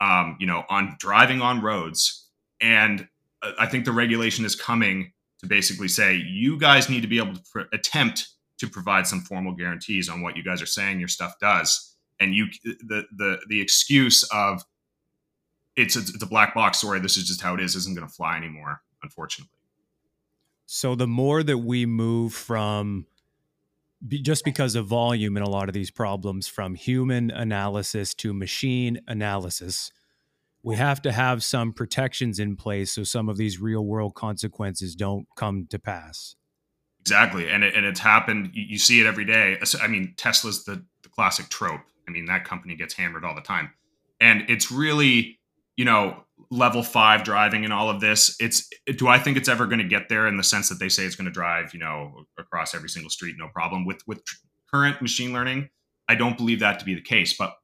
[0.00, 2.28] um, you know, on driving on roads.
[2.60, 3.08] And
[3.58, 7.34] I think the regulation is coming to basically say you guys need to be able
[7.34, 11.08] to pr- attempt to provide some formal guarantees on what you guys are saying your
[11.08, 11.96] stuff does.
[12.20, 14.62] And you the the the excuse of
[15.74, 17.00] it's a, it's a black box story.
[17.00, 17.74] This is just how it is.
[17.74, 19.61] Isn't going to fly anymore, unfortunately.
[20.74, 23.04] So the more that we move from
[24.08, 28.98] just because of volume in a lot of these problems from human analysis to machine
[29.06, 29.92] analysis
[30.62, 34.94] we have to have some protections in place so some of these real world consequences
[34.96, 36.36] don't come to pass.
[37.02, 37.50] Exactly.
[37.50, 39.58] And, it, and it's happened you see it every day.
[39.78, 41.82] I mean tesla's the, the classic trope.
[42.08, 43.74] I mean that company gets hammered all the time.
[44.22, 45.38] And it's really
[45.76, 49.66] you know level five driving and all of this it's do i think it's ever
[49.66, 51.80] going to get there in the sense that they say it's going to drive you
[51.80, 53.84] know across every single street no problem.
[53.84, 54.22] With with
[54.72, 55.68] current machine learning
[56.08, 57.54] i don't believe that to be the case but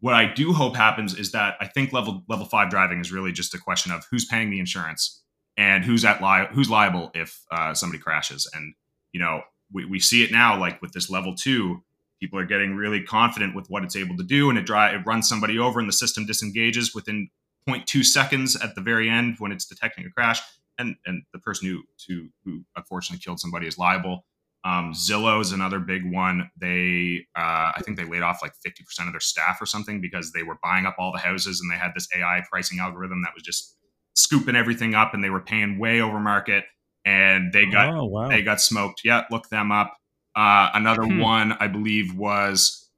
[0.00, 3.32] what i do hope happens is that i think level level five driving is really
[3.32, 5.22] just a question of who's paying the insurance
[5.56, 8.48] and who's at li- who's liable if uh, somebody crashes.
[8.54, 8.74] And
[9.12, 11.82] you know we, we see it now like with this level two
[12.20, 15.06] people are getting really confident with what it's able to do and it dry it
[15.06, 17.28] runs somebody over and the system disengages within
[17.68, 20.40] 0.2 seconds at the very end when it's detecting a crash,
[20.78, 24.24] and and the person who who, who unfortunately killed somebody is liable.
[24.66, 26.50] Um, Zillow is another big one.
[26.56, 30.32] They, uh, I think they laid off like 50% of their staff or something because
[30.32, 33.32] they were buying up all the houses and they had this AI pricing algorithm that
[33.32, 33.76] was just
[34.16, 36.64] scooping everything up and they were paying way over market
[37.04, 38.28] and they got oh, wow.
[38.28, 39.02] they got smoked.
[39.04, 39.96] Yeah, look them up.
[40.34, 41.20] Uh, another hmm.
[41.20, 42.90] one I believe was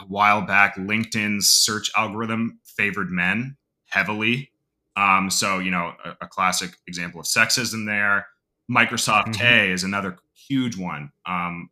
[0.00, 0.76] a while back.
[0.76, 3.58] LinkedIn's search algorithm favored men
[3.90, 4.50] heavily.
[4.96, 8.26] Um, so, you know, a, a, classic example of sexism there.
[8.70, 9.32] Microsoft mm-hmm.
[9.32, 11.10] Tay is another huge one.
[11.26, 11.70] Um,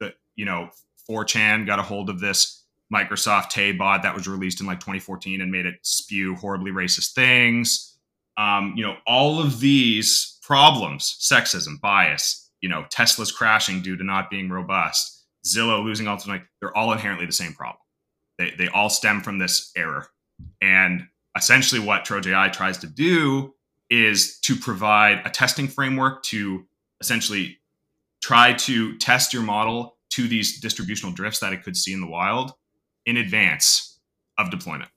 [0.00, 0.70] but, you know,
[1.08, 5.40] 4chan got a hold of this Microsoft Tay bot that was released in like 2014
[5.40, 7.98] and made it spew horribly racist things.
[8.36, 14.04] Um, you know, all of these problems, sexism, bias, you know, Tesla's crashing due to
[14.04, 17.80] not being robust, Zillow losing ultimately, they're all inherently the same problem.
[18.38, 20.06] They, they all stem from this error.
[20.60, 23.54] And essentially what TrojAI tries to do
[23.90, 26.66] is to provide a testing framework to
[27.00, 27.58] essentially
[28.20, 32.06] try to test your model to these distributional drifts that it could see in the
[32.06, 32.52] wild
[33.04, 34.00] in advance
[34.38, 34.90] of deployment.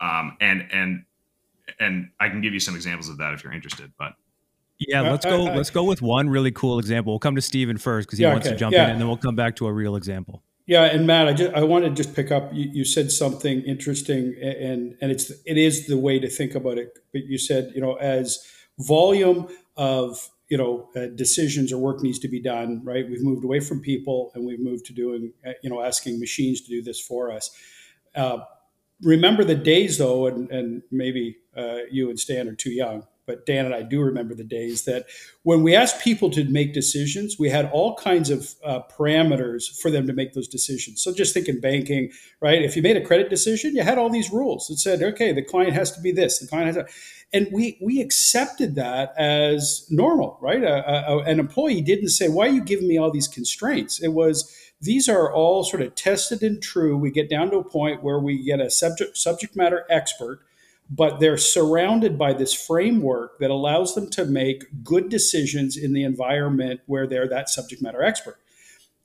[0.00, 1.04] Um, and and
[1.78, 3.92] and I can give you some examples of that if you're interested.
[3.98, 4.14] But
[4.78, 5.42] yeah, let's go.
[5.44, 7.12] let's go with one really cool example.
[7.12, 8.54] We'll come to Stephen first because he yeah, wants okay.
[8.54, 8.84] to jump yeah.
[8.84, 10.42] in, and then we'll come back to a real example.
[10.68, 12.50] Yeah, and Matt, I just I want to just pick up.
[12.52, 16.76] You, you, said something interesting, and and it's it is the way to think about
[16.76, 16.98] it.
[17.10, 18.46] But you said you know as
[18.78, 19.48] volume
[19.78, 22.82] of you know uh, decisions or work needs to be done.
[22.84, 26.20] Right, we've moved away from people, and we've moved to doing uh, you know asking
[26.20, 27.50] machines to do this for us.
[28.14, 28.40] Uh,
[29.00, 33.46] remember the days though, and and maybe uh, you and Stan are too young but
[33.46, 35.06] Dan and I do remember the days that
[35.44, 39.92] when we asked people to make decisions, we had all kinds of uh, parameters for
[39.92, 41.00] them to make those decisions.
[41.04, 42.10] So just think in banking,
[42.40, 42.62] right?
[42.62, 45.44] If you made a credit decision, you had all these rules that said, okay, the
[45.44, 46.92] client has to be this, the client has to,
[47.32, 50.62] and we we accepted that as normal, right?
[50.62, 54.02] A, a, an employee didn't say, why are you giving me all these constraints?
[54.02, 54.50] It was
[54.80, 56.96] these are all sort of tested and true.
[56.96, 60.40] We get down to a point where we get a subject subject matter expert
[60.90, 66.02] but they're surrounded by this framework that allows them to make good decisions in the
[66.02, 68.38] environment where they're that subject matter expert.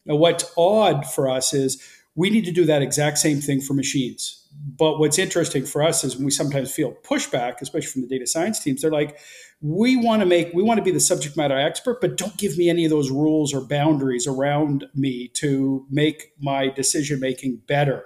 [0.06, 1.82] Now, what's odd for us is
[2.16, 4.40] we need to do that exact same thing for machines.
[4.78, 8.28] But what's interesting for us is when we sometimes feel pushback, especially from the data
[8.28, 9.18] science teams, they're like,
[9.62, 12.58] we want to make, we want to be the subject matter expert, but don't give
[12.58, 18.06] me any of those rules or boundaries around me to make my decision making better.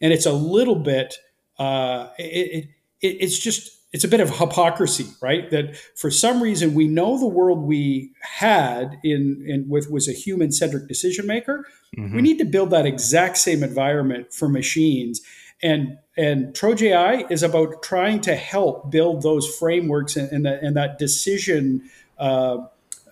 [0.00, 1.16] And it's a little bit
[1.58, 2.22] uh, it,
[2.64, 2.68] it,
[3.06, 5.50] it's just it's a bit of hypocrisy, right?
[5.50, 10.12] That for some reason we know the world we had in, in with was a
[10.12, 11.66] human centric decision maker.
[11.96, 12.16] Mm-hmm.
[12.16, 15.22] We need to build that exact same environment for machines.
[15.62, 20.76] And and TrojAI is about trying to help build those frameworks and, and, that, and
[20.76, 22.58] that decision, uh,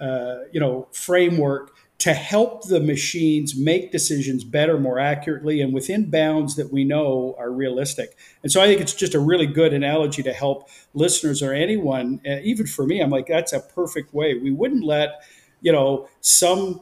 [0.00, 6.10] uh, you know, framework to help the machines make decisions better, more accurately, and within
[6.10, 8.16] bounds that we know are realistic.
[8.42, 12.20] And so I think it's just a really good analogy to help listeners or anyone,
[12.26, 14.34] uh, even for me, I'm like, that's a perfect way.
[14.34, 15.22] We wouldn't let,
[15.60, 16.80] you know, some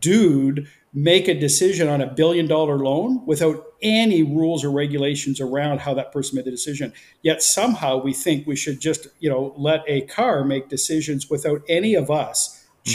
[0.00, 5.80] dude make a decision on a billion dollar loan without any rules or regulations around
[5.80, 6.92] how that person made the decision.
[7.20, 11.60] Yet somehow we think we should just, you know, let a car make decisions without
[11.68, 12.94] any of us mm-hmm.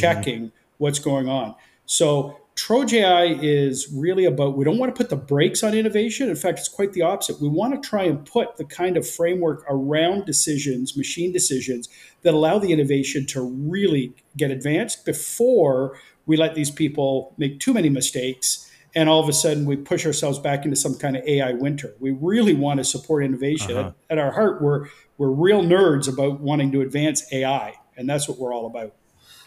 [0.81, 1.53] What's going on.
[1.85, 6.27] So TrojAI is really about we don't want to put the brakes on innovation.
[6.27, 7.39] In fact, it's quite the opposite.
[7.39, 11.87] We want to try and put the kind of framework around decisions, machine decisions,
[12.23, 17.75] that allow the innovation to really get advanced before we let these people make too
[17.75, 21.23] many mistakes and all of a sudden we push ourselves back into some kind of
[21.25, 21.93] AI winter.
[21.99, 23.77] We really want to support innovation.
[23.77, 23.91] Uh-huh.
[24.09, 24.87] At, at, our heart, we're
[25.19, 28.95] we're real nerds about wanting to advance AI, and that's what we're all about.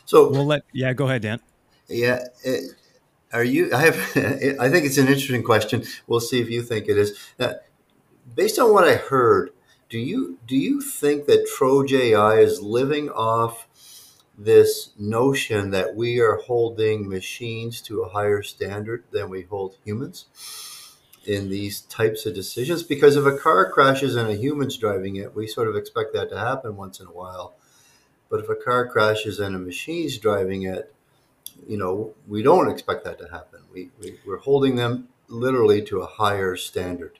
[0.04, 1.40] So we'll let yeah, go ahead, Dan.
[1.88, 2.26] Yeah.
[2.42, 2.72] It,
[3.32, 3.74] are you?
[3.74, 3.96] I have.
[4.60, 5.84] I think it's an interesting question.
[6.06, 7.18] We'll see if you think it is.
[7.38, 7.54] Uh,
[8.34, 9.50] based on what I heard,
[9.88, 13.66] do you do you think that TrojAI is living off
[14.36, 20.26] this notion that we are holding machines to a higher standard than we hold humans
[21.24, 22.82] in these types of decisions?
[22.82, 26.30] Because if a car crashes and a human's driving it, we sort of expect that
[26.30, 27.54] to happen once in a while.
[28.30, 30.94] But if a car crashes and a machine's driving it,
[31.68, 33.60] you know, we don't expect that to happen.
[33.72, 37.18] We, we, we're holding them literally to a higher standard.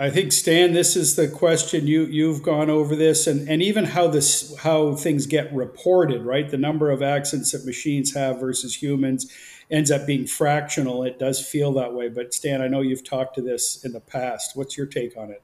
[0.00, 3.84] I think Stan, this is the question you you've gone over this, and and even
[3.84, 6.48] how this how things get reported, right?
[6.48, 9.28] The number of accidents that machines have versus humans
[9.72, 11.02] ends up being fractional.
[11.02, 14.00] It does feel that way, but Stan, I know you've talked to this in the
[14.00, 14.56] past.
[14.56, 15.42] What's your take on it?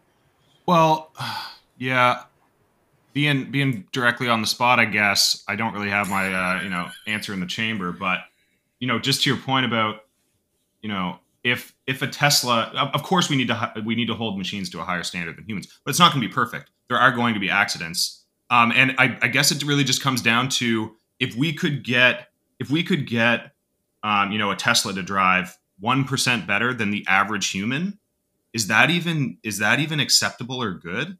[0.66, 1.12] Well,
[1.76, 2.22] yeah,
[3.14, 6.68] being being directly on the spot, I guess I don't really have my uh, you
[6.68, 8.18] know answer in the chamber, but
[8.80, 10.00] you know, just to your point about
[10.82, 14.36] you know if if a Tesla, of course, we need to we need to hold
[14.36, 16.70] machines to a higher standard than humans, but it's not going to be perfect.
[16.88, 20.20] There are going to be accidents, um, and I, I, guess it really just comes
[20.20, 23.52] down to if we could get if we could get
[24.02, 27.98] um, you know a Tesla to drive one percent better than the average human,
[28.52, 31.16] is that even is that even acceptable or good?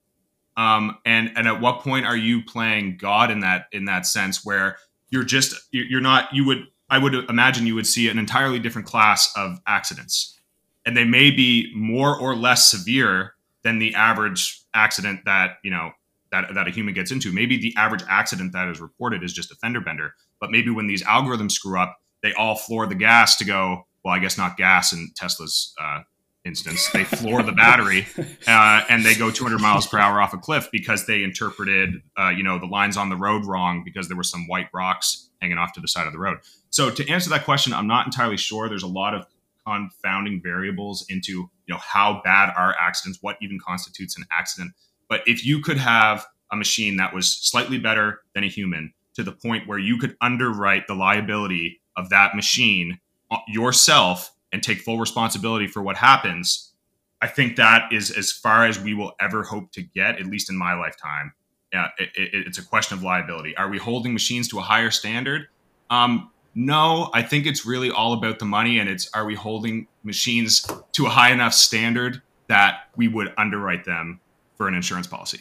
[0.57, 4.45] Um, and and at what point are you playing God in that in that sense
[4.45, 4.77] where
[5.11, 8.87] you're just you're not you would I would imagine you would see an entirely different
[8.87, 10.39] class of accidents.
[10.87, 15.93] And they may be more or less severe than the average accident that, you know,
[16.31, 17.33] that, that a human gets into.
[17.33, 20.15] Maybe the average accident that is reported is just a fender bender.
[20.41, 24.15] But maybe when these algorithms screw up, they all floor the gas to go, well,
[24.15, 26.01] I guess not gas in Tesla's uh,
[26.45, 26.89] instance.
[26.93, 28.07] They floor the battery
[28.47, 32.29] uh, and they go 200 miles per hour off a cliff because they interpreted, uh,
[32.29, 35.59] you know, the lines on the road wrong because there were some white rocks hanging
[35.59, 36.39] off to the side of the road.
[36.71, 38.69] So to answer that question, I'm not entirely sure.
[38.69, 39.27] There's a lot of
[39.67, 44.73] confounding variables into you know how bad are accidents, what even constitutes an accident.
[45.09, 49.23] But if you could have a machine that was slightly better than a human to
[49.23, 52.99] the point where you could underwrite the liability of that machine
[53.31, 56.73] uh, yourself and take full responsibility for what happens,
[57.21, 60.49] I think that is as far as we will ever hope to get, at least
[60.49, 61.33] in my lifetime.
[61.73, 63.57] Yeah, it, it, it's a question of liability.
[63.57, 65.49] Are we holding machines to a higher standard?
[65.91, 69.89] Um, no, I think it's really all about the money and it's are we holding
[70.05, 74.21] machines to a high enough standard that we would underwrite them
[74.57, 75.41] for an insurance policy.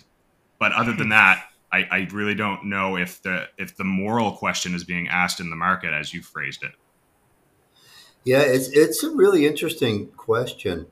[0.58, 4.74] But other than that, I, I really don't know if the if the moral question
[4.74, 6.72] is being asked in the market as you phrased it.
[8.24, 10.88] Yeah, it's it's a really interesting question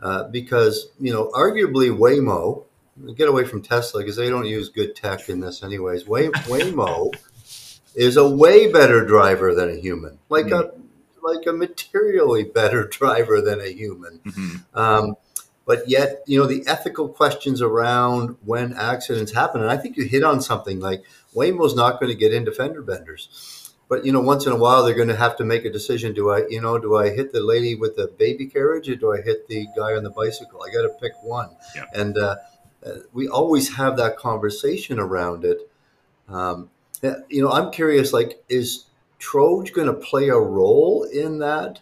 [0.00, 2.64] uh, because you know arguably Waymo
[3.16, 6.06] get away from Tesla because they don't use good tech in this anyways.
[6.06, 7.12] Way, Waymo
[7.94, 10.78] is a way better driver than a human, like mm-hmm.
[10.78, 14.20] a like a materially better driver than a human.
[14.24, 14.78] Mm-hmm.
[14.78, 15.16] Um,
[15.64, 20.04] but yet, you know, the ethical questions around when accidents happen, and I think you
[20.04, 21.04] hit on something like
[21.34, 23.51] Waymo's not going to get into fender benders.
[23.92, 26.14] But you know, once in a while, they're going to have to make a decision.
[26.14, 29.12] Do I, you know, do I hit the lady with the baby carriage, or do
[29.12, 30.62] I hit the guy on the bicycle?
[30.62, 31.50] I got to pick one.
[31.76, 31.84] Yeah.
[31.92, 32.36] And uh,
[32.86, 35.70] uh, we always have that conversation around it.
[36.26, 36.70] Um,
[37.28, 38.86] you know, I'm curious, like, is
[39.20, 41.80] Troj going to play a role in that,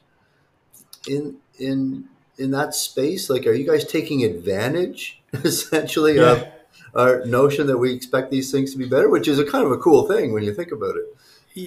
[1.07, 2.09] in in
[2.39, 3.31] in that space?
[3.31, 6.33] Like, are you guys taking advantage essentially yeah.
[6.33, 6.49] of
[6.93, 9.71] our notion that we expect these things to be better, which is a kind of
[9.71, 11.05] a cool thing when you think about it?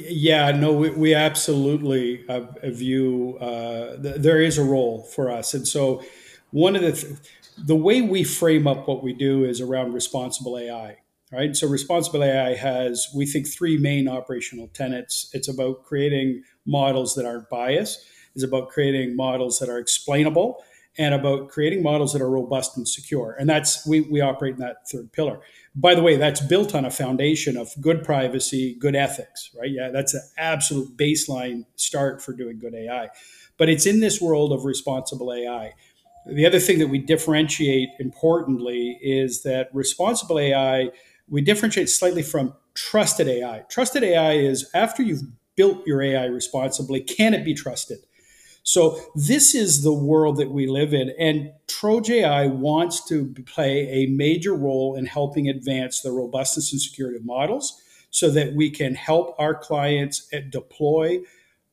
[0.09, 5.53] Yeah, no, we, we absolutely uh, view uh, th- there is a role for us,
[5.53, 6.01] and so
[6.51, 7.13] one of the th-
[7.57, 10.97] the way we frame up what we do is around responsible AI.
[11.31, 15.29] Right, so responsible AI has we think three main operational tenets.
[15.33, 18.05] It's about creating models that aren't biased.
[18.35, 20.63] It's about creating models that are explainable,
[20.97, 23.35] and about creating models that are robust and secure.
[23.39, 25.39] And that's we we operate in that third pillar
[25.75, 29.71] by the way, that's built on a foundation of good privacy, good ethics, right?
[29.71, 33.09] Yeah, that's an absolute baseline start for doing good AI.
[33.57, 35.73] But it's in this world of responsible AI.
[36.27, 40.89] The other thing that we differentiate importantly is that responsible AI,
[41.27, 43.63] we differentiate slightly from trusted AI.
[43.69, 45.23] Trusted AI is after you've
[45.55, 47.99] built your AI responsibly, can it be trusted?
[48.63, 54.07] So this is the world that we live in, and TrojAI wants to play a
[54.07, 58.95] major role in helping advance the robustness and security of models, so that we can
[58.95, 61.19] help our clients eh, deploy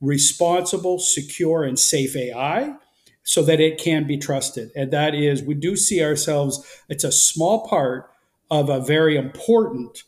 [0.00, 2.74] responsible, secure, and safe AI,
[3.22, 4.70] so that it can be trusted.
[4.74, 6.82] And that is, we do see ourselves.
[6.88, 8.10] It's a small part
[8.50, 10.02] of a very important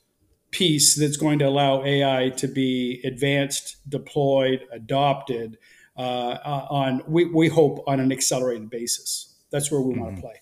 [0.51, 5.59] piece that's going to allow AI to be advanced, deployed, adopted
[5.97, 9.35] on we, we hope on an accelerated basis.
[9.51, 10.03] That's where we mm-hmm.
[10.03, 10.35] want to play.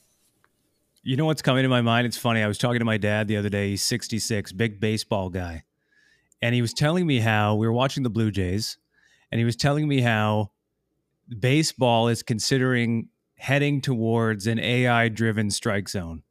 [1.02, 2.06] You know what's coming to my mind?
[2.06, 2.42] It's funny.
[2.42, 3.70] I was talking to my dad the other day.
[3.70, 5.64] He's 66, big baseball guy.
[6.42, 8.78] And he was telling me how we were watching the Blue Jays,
[9.32, 10.50] and he was telling me how
[11.38, 16.22] baseball is considering heading towards an AI driven strike zone.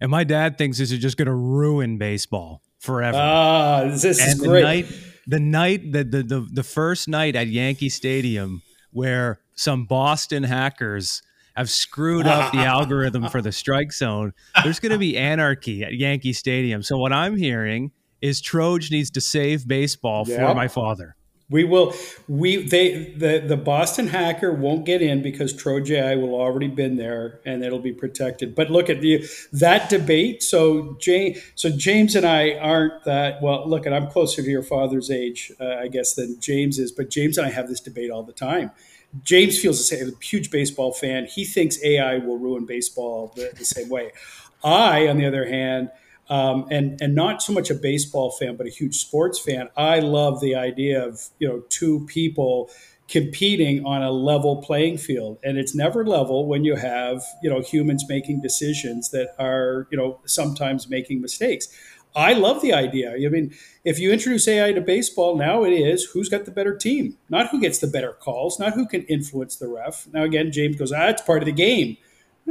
[0.00, 3.18] And my dad thinks this is just going to ruin baseball forever.
[3.20, 4.62] Ah, this is great.
[4.62, 4.86] Night,
[5.26, 8.62] the night the, the the the first night at Yankee Stadium
[8.92, 11.22] where some Boston hackers
[11.56, 14.32] have screwed up the algorithm for the strike zone.
[14.62, 16.82] There's going to be anarchy at Yankee Stadium.
[16.82, 21.16] So what I'm hearing is Troj needs to save baseball for my father.
[21.52, 21.94] We will.
[22.28, 27.40] We they the the Boston hacker won't get in because TrojAI will already been there
[27.44, 28.54] and it'll be protected.
[28.54, 30.42] But look at the that debate.
[30.42, 33.68] So James, so James and I aren't that well.
[33.68, 36.90] Look, at I'm closer to your father's age, uh, I guess, than James is.
[36.90, 38.70] But James and I have this debate all the time.
[39.22, 40.08] James feels the same.
[40.08, 41.26] A huge baseball fan.
[41.26, 44.12] He thinks AI will ruin baseball the, the same way.
[44.64, 45.90] I, on the other hand
[46.28, 49.68] um, and and not so much a baseball fan, but a huge sports fan.
[49.76, 52.70] I love the idea of you know two people
[53.08, 57.60] competing on a level playing field, and it's never level when you have you know
[57.60, 61.68] humans making decisions that are you know sometimes making mistakes.
[62.14, 63.14] I love the idea.
[63.14, 63.54] I mean,
[63.84, 67.48] if you introduce AI to baseball, now it is who's got the better team, not
[67.48, 70.06] who gets the better calls, not who can influence the ref.
[70.12, 71.96] Now, again, James goes, ah, it's part of the game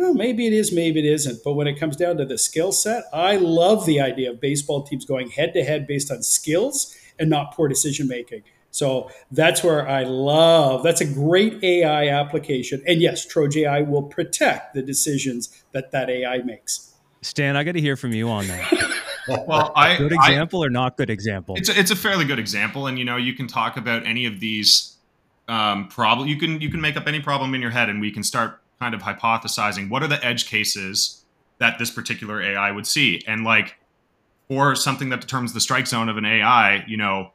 [0.02, 1.43] well, maybe it is, maybe it isn't.
[1.43, 4.84] But when it comes down to the skill set, I love the idea of baseball
[4.84, 8.43] teams going head to head based on skills and not poor decision making.
[8.72, 10.84] So that's where I love.
[10.84, 16.38] That's a great AI application, and yes, TrojAI will protect the decisions that that AI
[16.39, 16.93] makes.
[17.22, 19.02] Stan, I got to hear from you on that.
[19.45, 21.56] well, I good example I, or not good example?
[21.56, 24.26] It's a, it's a fairly good example, and you know you can talk about any
[24.26, 24.95] of these
[25.49, 26.30] um, problem.
[26.30, 28.62] You can you can make up any problem in your head, and we can start
[28.82, 31.24] kind of hypothesizing what are the edge cases
[31.60, 33.22] that this particular AI would see.
[33.28, 33.76] And like
[34.48, 37.32] for something that determines the strike zone of an AI, you know,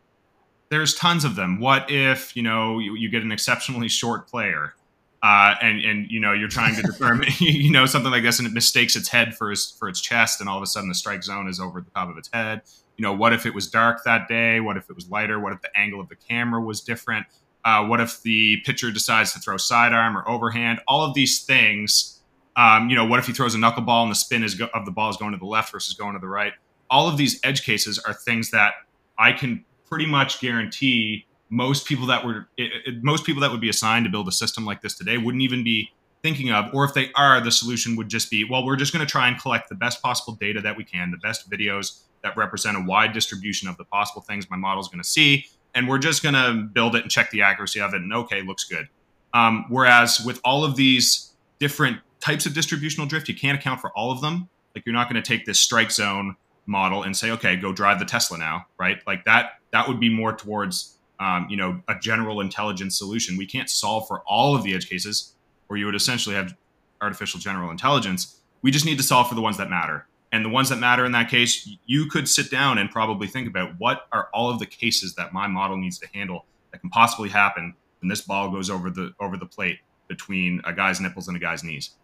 [0.70, 1.60] there's tons of them.
[1.60, 4.74] What if, you know, you, you get an exceptionally short player
[5.22, 8.48] uh, and, and, you know, you're trying to determine, you know, something like this and
[8.48, 10.96] it mistakes its head for, his, for its chest and all of a sudden the
[10.96, 12.62] strike zone is over the top of its head.
[12.96, 14.58] You know, what if it was dark that day?
[14.58, 15.38] What if it was lighter?
[15.38, 17.26] What if the angle of the camera was different?
[17.66, 20.78] Uh, what if the pitcher decides to throw sidearm or overhand?
[20.86, 22.22] All of these things.
[22.54, 24.86] Um, you know, what if he throws a knuckleball and the spin is go- of
[24.86, 26.52] the ball is going to the left versus going to the right?
[26.88, 28.74] All of these edge cases are things that
[29.18, 33.60] I can pretty much guarantee most people that were it, it, most people that would
[33.60, 35.90] be assigned to build a system like this today wouldn't even be
[36.22, 39.04] thinking of or if they are the solution would just be well we're just going
[39.04, 42.36] to try and collect the best possible data that we can the best videos that
[42.36, 45.46] represent a wide distribution of the possible things my model is going to see
[45.76, 48.42] and we're just going to build it and check the accuracy of it and okay
[48.42, 48.88] looks good.
[49.32, 53.90] Um, whereas with all of these different types of distributional drift you can't account for
[53.90, 54.48] all of them.
[54.74, 56.36] Like you're not going to take this strike zone
[56.68, 58.98] model and say okay go drive the tesla now right?
[59.06, 63.36] Like that that would be more towards um, you know a general intelligence solution.
[63.36, 65.34] We can't solve for all of the edge cases
[65.68, 66.56] or you would essentially have
[67.00, 68.40] artificial general intelligence.
[68.62, 70.06] We just need to solve for the ones that matter
[70.36, 73.48] and the ones that matter in that case, you could sit down and probably think
[73.48, 76.90] about what are all of the cases that my model needs to handle that can
[76.90, 79.78] possibly happen when this ball goes over the over the plate.
[80.08, 81.96] between a guy's nipples and a guy's knees.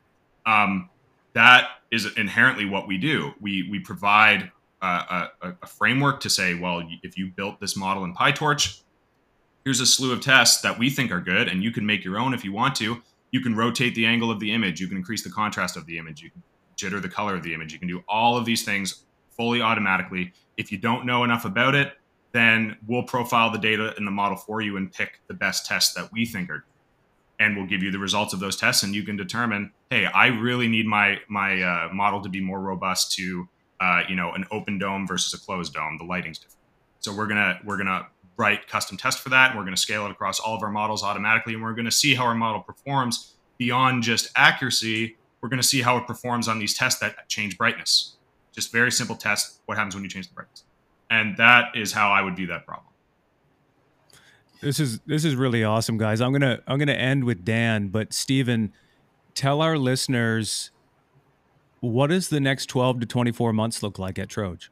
[0.46, 0.88] Um,
[1.34, 3.32] that is inherently what we do.
[3.38, 8.14] We we provide a, a, framework to say, well, if you built this model in
[8.14, 8.80] PyTorch,
[9.64, 12.18] here's a slew of tests that we think are good, and you can make your
[12.18, 13.00] own if you want to.
[13.30, 14.80] You can rotate the angle of the image.
[14.80, 16.22] You can increase the contrast of the image.
[16.22, 16.42] You can
[16.76, 17.72] jitter the color of the image.
[17.72, 19.04] You can do all of these things
[19.36, 20.32] fully automatically.
[20.56, 21.94] If you don't know enough about it,
[22.32, 25.94] then we'll profile the data in the model for you and pick the best tests
[25.94, 26.64] that we think are
[27.42, 30.26] and we'll give you the results of those tests and you can determine hey i
[30.26, 33.48] really need my my uh, model to be more robust to
[33.80, 36.58] uh, you know an open dome versus a closed dome the lighting's different
[37.00, 38.06] so we're gonna we're gonna
[38.36, 41.02] write custom tests for that and we're gonna scale it across all of our models
[41.02, 45.82] automatically and we're gonna see how our model performs beyond just accuracy we're gonna see
[45.82, 48.16] how it performs on these tests that change brightness
[48.52, 50.64] just very simple test what happens when you change the brightness
[51.10, 52.86] and that is how i would view that problem
[54.62, 56.20] this is this is really awesome, guys.
[56.20, 58.72] I'm gonna I'm gonna end with Dan, but Stephen,
[59.34, 60.70] tell our listeners
[61.80, 64.68] what does the next 12 to 24 months look like at Troge?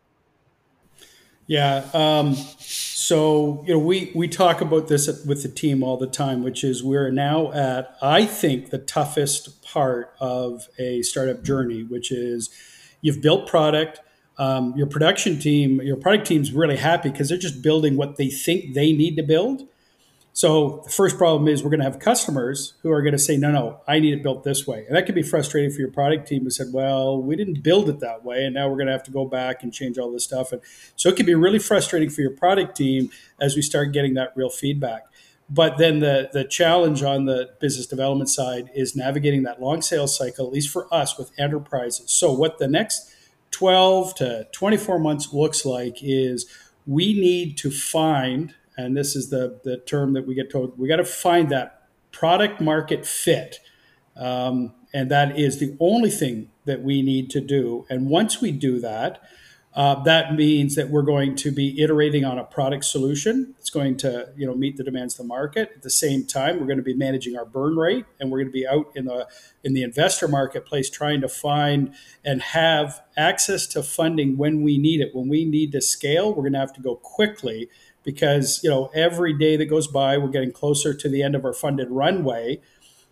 [1.51, 1.85] Yeah.
[1.95, 6.45] Um, so you know, we we talk about this with the team all the time,
[6.45, 12.13] which is we're now at I think the toughest part of a startup journey, which
[12.13, 12.51] is
[13.01, 13.99] you've built product.
[14.39, 18.29] Um, your production team, your product team's really happy because they're just building what they
[18.29, 19.65] think they need to build.
[20.41, 23.37] So the first problem is we're going to have customers who are going to say,
[23.37, 24.87] no, no, I need it built this way.
[24.87, 27.91] And that can be frustrating for your product team who said, well, we didn't build
[27.91, 28.47] it that way.
[28.47, 30.51] And now we're going to have to go back and change all this stuff.
[30.53, 30.63] And
[30.97, 34.33] so it can be really frustrating for your product team as we start getting that
[34.35, 35.09] real feedback.
[35.51, 40.17] But then the, the challenge on the business development side is navigating that long sales
[40.17, 42.15] cycle, at least for us with enterprises.
[42.15, 43.15] So what the next
[43.51, 46.47] 12 to 24 months looks like is
[46.87, 50.89] we need to find and this is the the term that we get told we
[50.89, 53.61] got to find that product market fit.
[54.17, 57.87] Um, and that is the only thing that we need to do.
[57.89, 59.23] And once we do that
[59.73, 63.97] uh, that means that we're going to be iterating on a product solution it's going
[63.97, 65.71] to you know meet the demands of the market.
[65.77, 68.49] At the same time we're going to be managing our burn rate and we're going
[68.49, 69.29] to be out in the
[69.63, 71.95] in the investor marketplace trying to find
[72.25, 75.15] and have access to funding when we need it.
[75.15, 77.69] When we need to scale we're going to have to go quickly
[78.03, 81.45] because you know every day that goes by we're getting closer to the end of
[81.45, 82.61] our funded runway.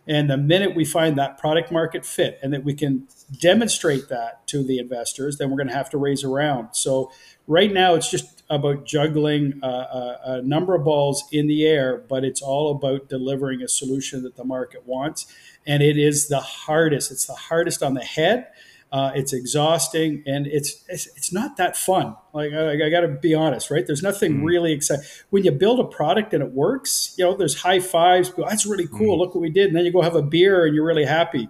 [0.06, 3.06] And the minute we find that product market fit and that we can
[3.38, 7.12] demonstrate that to the investors then we're going to have to raise around so
[7.46, 12.02] right now it's just about juggling a, a, a number of balls in the air
[12.08, 15.26] but it's all about delivering a solution that the market wants.
[15.66, 18.48] And it is the hardest it's the hardest on the head
[18.90, 22.16] uh, it's exhausting and it's, it's, it's not that fun.
[22.32, 23.86] Like I, I got to be honest, right?
[23.86, 24.44] There's nothing mm-hmm.
[24.44, 27.14] really exciting when you build a product and it works.
[27.18, 28.32] You know, there's high fives.
[28.36, 29.12] That's really cool.
[29.12, 29.20] Mm-hmm.
[29.20, 31.48] Look what we did, and then you go have a beer and you're really happy.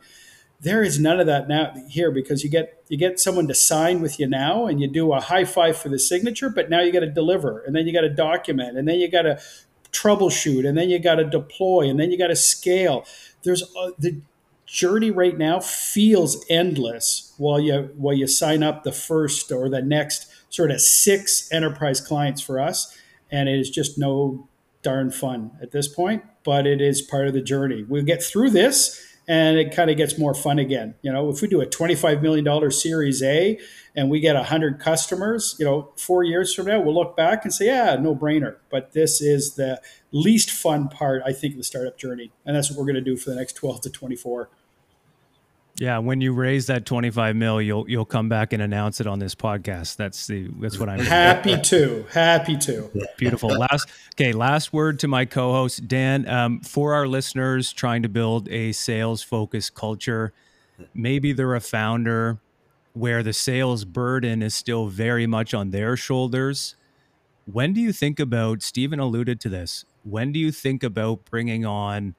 [0.61, 4.01] There is none of that now here because you get you get someone to sign
[4.01, 6.91] with you now, and you do a high five for the signature, but now you
[6.91, 9.39] got to deliver, and then you got to document, and then you got to
[9.93, 13.07] troubleshoot, and then you got to deploy, and then you got to scale.
[13.45, 14.20] There's uh, the
[14.69, 19.83] journey right now feels endless while you while you sign up the first or the
[19.83, 22.97] next sort of six enterprise clients for us.
[23.31, 24.49] And it is just no
[24.83, 27.85] darn fun at this point but it is part of the journey.
[27.86, 30.95] We'll get through this and it kind of gets more fun again.
[31.03, 33.59] You know if we do a 25 million dollar series a
[33.95, 37.53] and we get 100 customers you know four years from now we'll look back and
[37.53, 38.57] say yeah no brainer.
[38.70, 42.32] But this is the least fun part i think of the startup journey.
[42.47, 44.49] And that's what we're going to do for the next 12 to 24
[45.81, 49.21] yeah, when you raise that 25 mil, you'll you'll come back and announce it on
[49.21, 49.95] this podcast.
[49.97, 52.05] That's the that's what I'm happy to.
[52.13, 52.91] Happy to.
[53.17, 53.51] Beautiful.
[53.51, 56.29] Last okay, last word to my co-host Dan.
[56.29, 60.33] Um, for our listeners trying to build a sales focused culture,
[60.95, 62.39] maybe they're a founder
[62.93, 66.75] where the sales burden is still very much on their shoulders.
[67.45, 68.63] When do you think about?
[68.63, 69.85] Stephen alluded to this.
[70.03, 72.17] When do you think about bringing on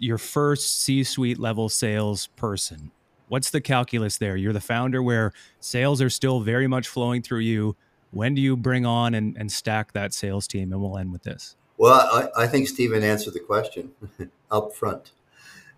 [0.00, 2.90] your first C-suite level sales person?
[3.28, 4.36] What's the calculus there?
[4.36, 7.76] You're the founder where sales are still very much flowing through you.
[8.10, 10.72] When do you bring on and, and stack that sales team?
[10.72, 11.54] And we'll end with this.
[11.78, 13.92] Well, I, I think Stephen answered the question
[14.50, 15.12] up front.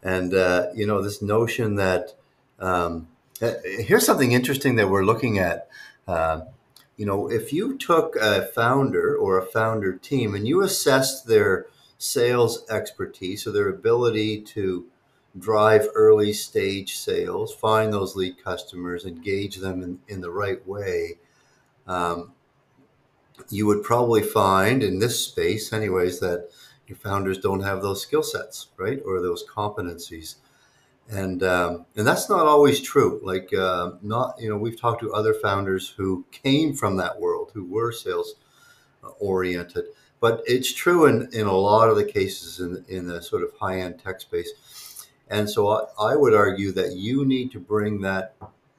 [0.03, 2.15] And, uh, you know, this notion that
[2.59, 3.09] um,
[3.43, 5.69] uh, here's something interesting that we're looking at.
[6.07, 6.43] Uh,
[6.97, 11.67] you know, if you took a founder or a founder team and you assessed their
[12.03, 14.87] sales expertise, so their ability to
[15.39, 21.19] drive early stage sales, find those lead customers, engage them in, in the right way,
[21.87, 22.33] um,
[23.51, 26.49] you would probably find in this space, anyways, that
[26.89, 30.37] your founders don't have those skill sets, right, or those competencies,
[31.09, 33.21] and um, and that's not always true.
[33.23, 37.51] Like uh, not you know we've talked to other founders who came from that world
[37.55, 38.35] who were sales
[39.19, 39.87] oriented,
[40.23, 43.51] but it's true in in a lot of the cases in in the sort of
[43.61, 44.53] high end tech space.
[45.29, 48.37] And so I, I would argue that you need to bring that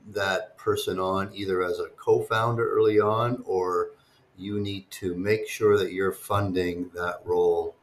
[0.07, 3.91] that person on either as a co-founder early on or
[4.37, 7.75] you need to make sure that you're funding that role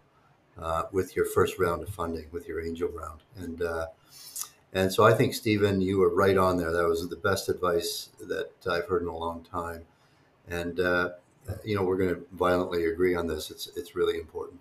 [0.58, 3.20] uh, with your first round of funding, with your angel round.
[3.36, 3.86] And uh,
[4.72, 6.72] and so I think Stephen, you were right on there.
[6.72, 9.84] That was the best advice that I've heard in a long time.
[10.48, 11.10] And uh,
[11.64, 13.50] you know, we're going to violently agree on this.
[13.50, 14.60] It's it's really important.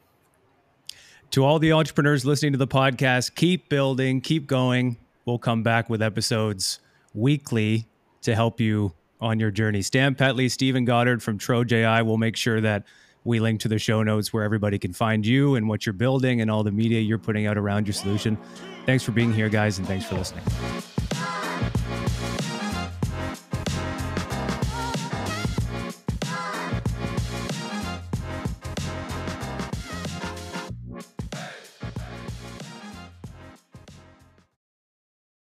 [1.32, 4.98] To all the entrepreneurs listening to the podcast, keep building, keep going.
[5.26, 6.80] We'll come back with episodes
[7.14, 7.88] weekly
[8.22, 9.82] to help you on your journey.
[9.82, 12.84] Stan Petley, Stephen Goddard from TrojAI will make sure that
[13.24, 16.42] we link to the show notes where everybody can find you and what you're building
[16.42, 18.38] and all the media you're putting out around your solution.
[18.86, 20.44] Thanks for being here, guys, and thanks for listening.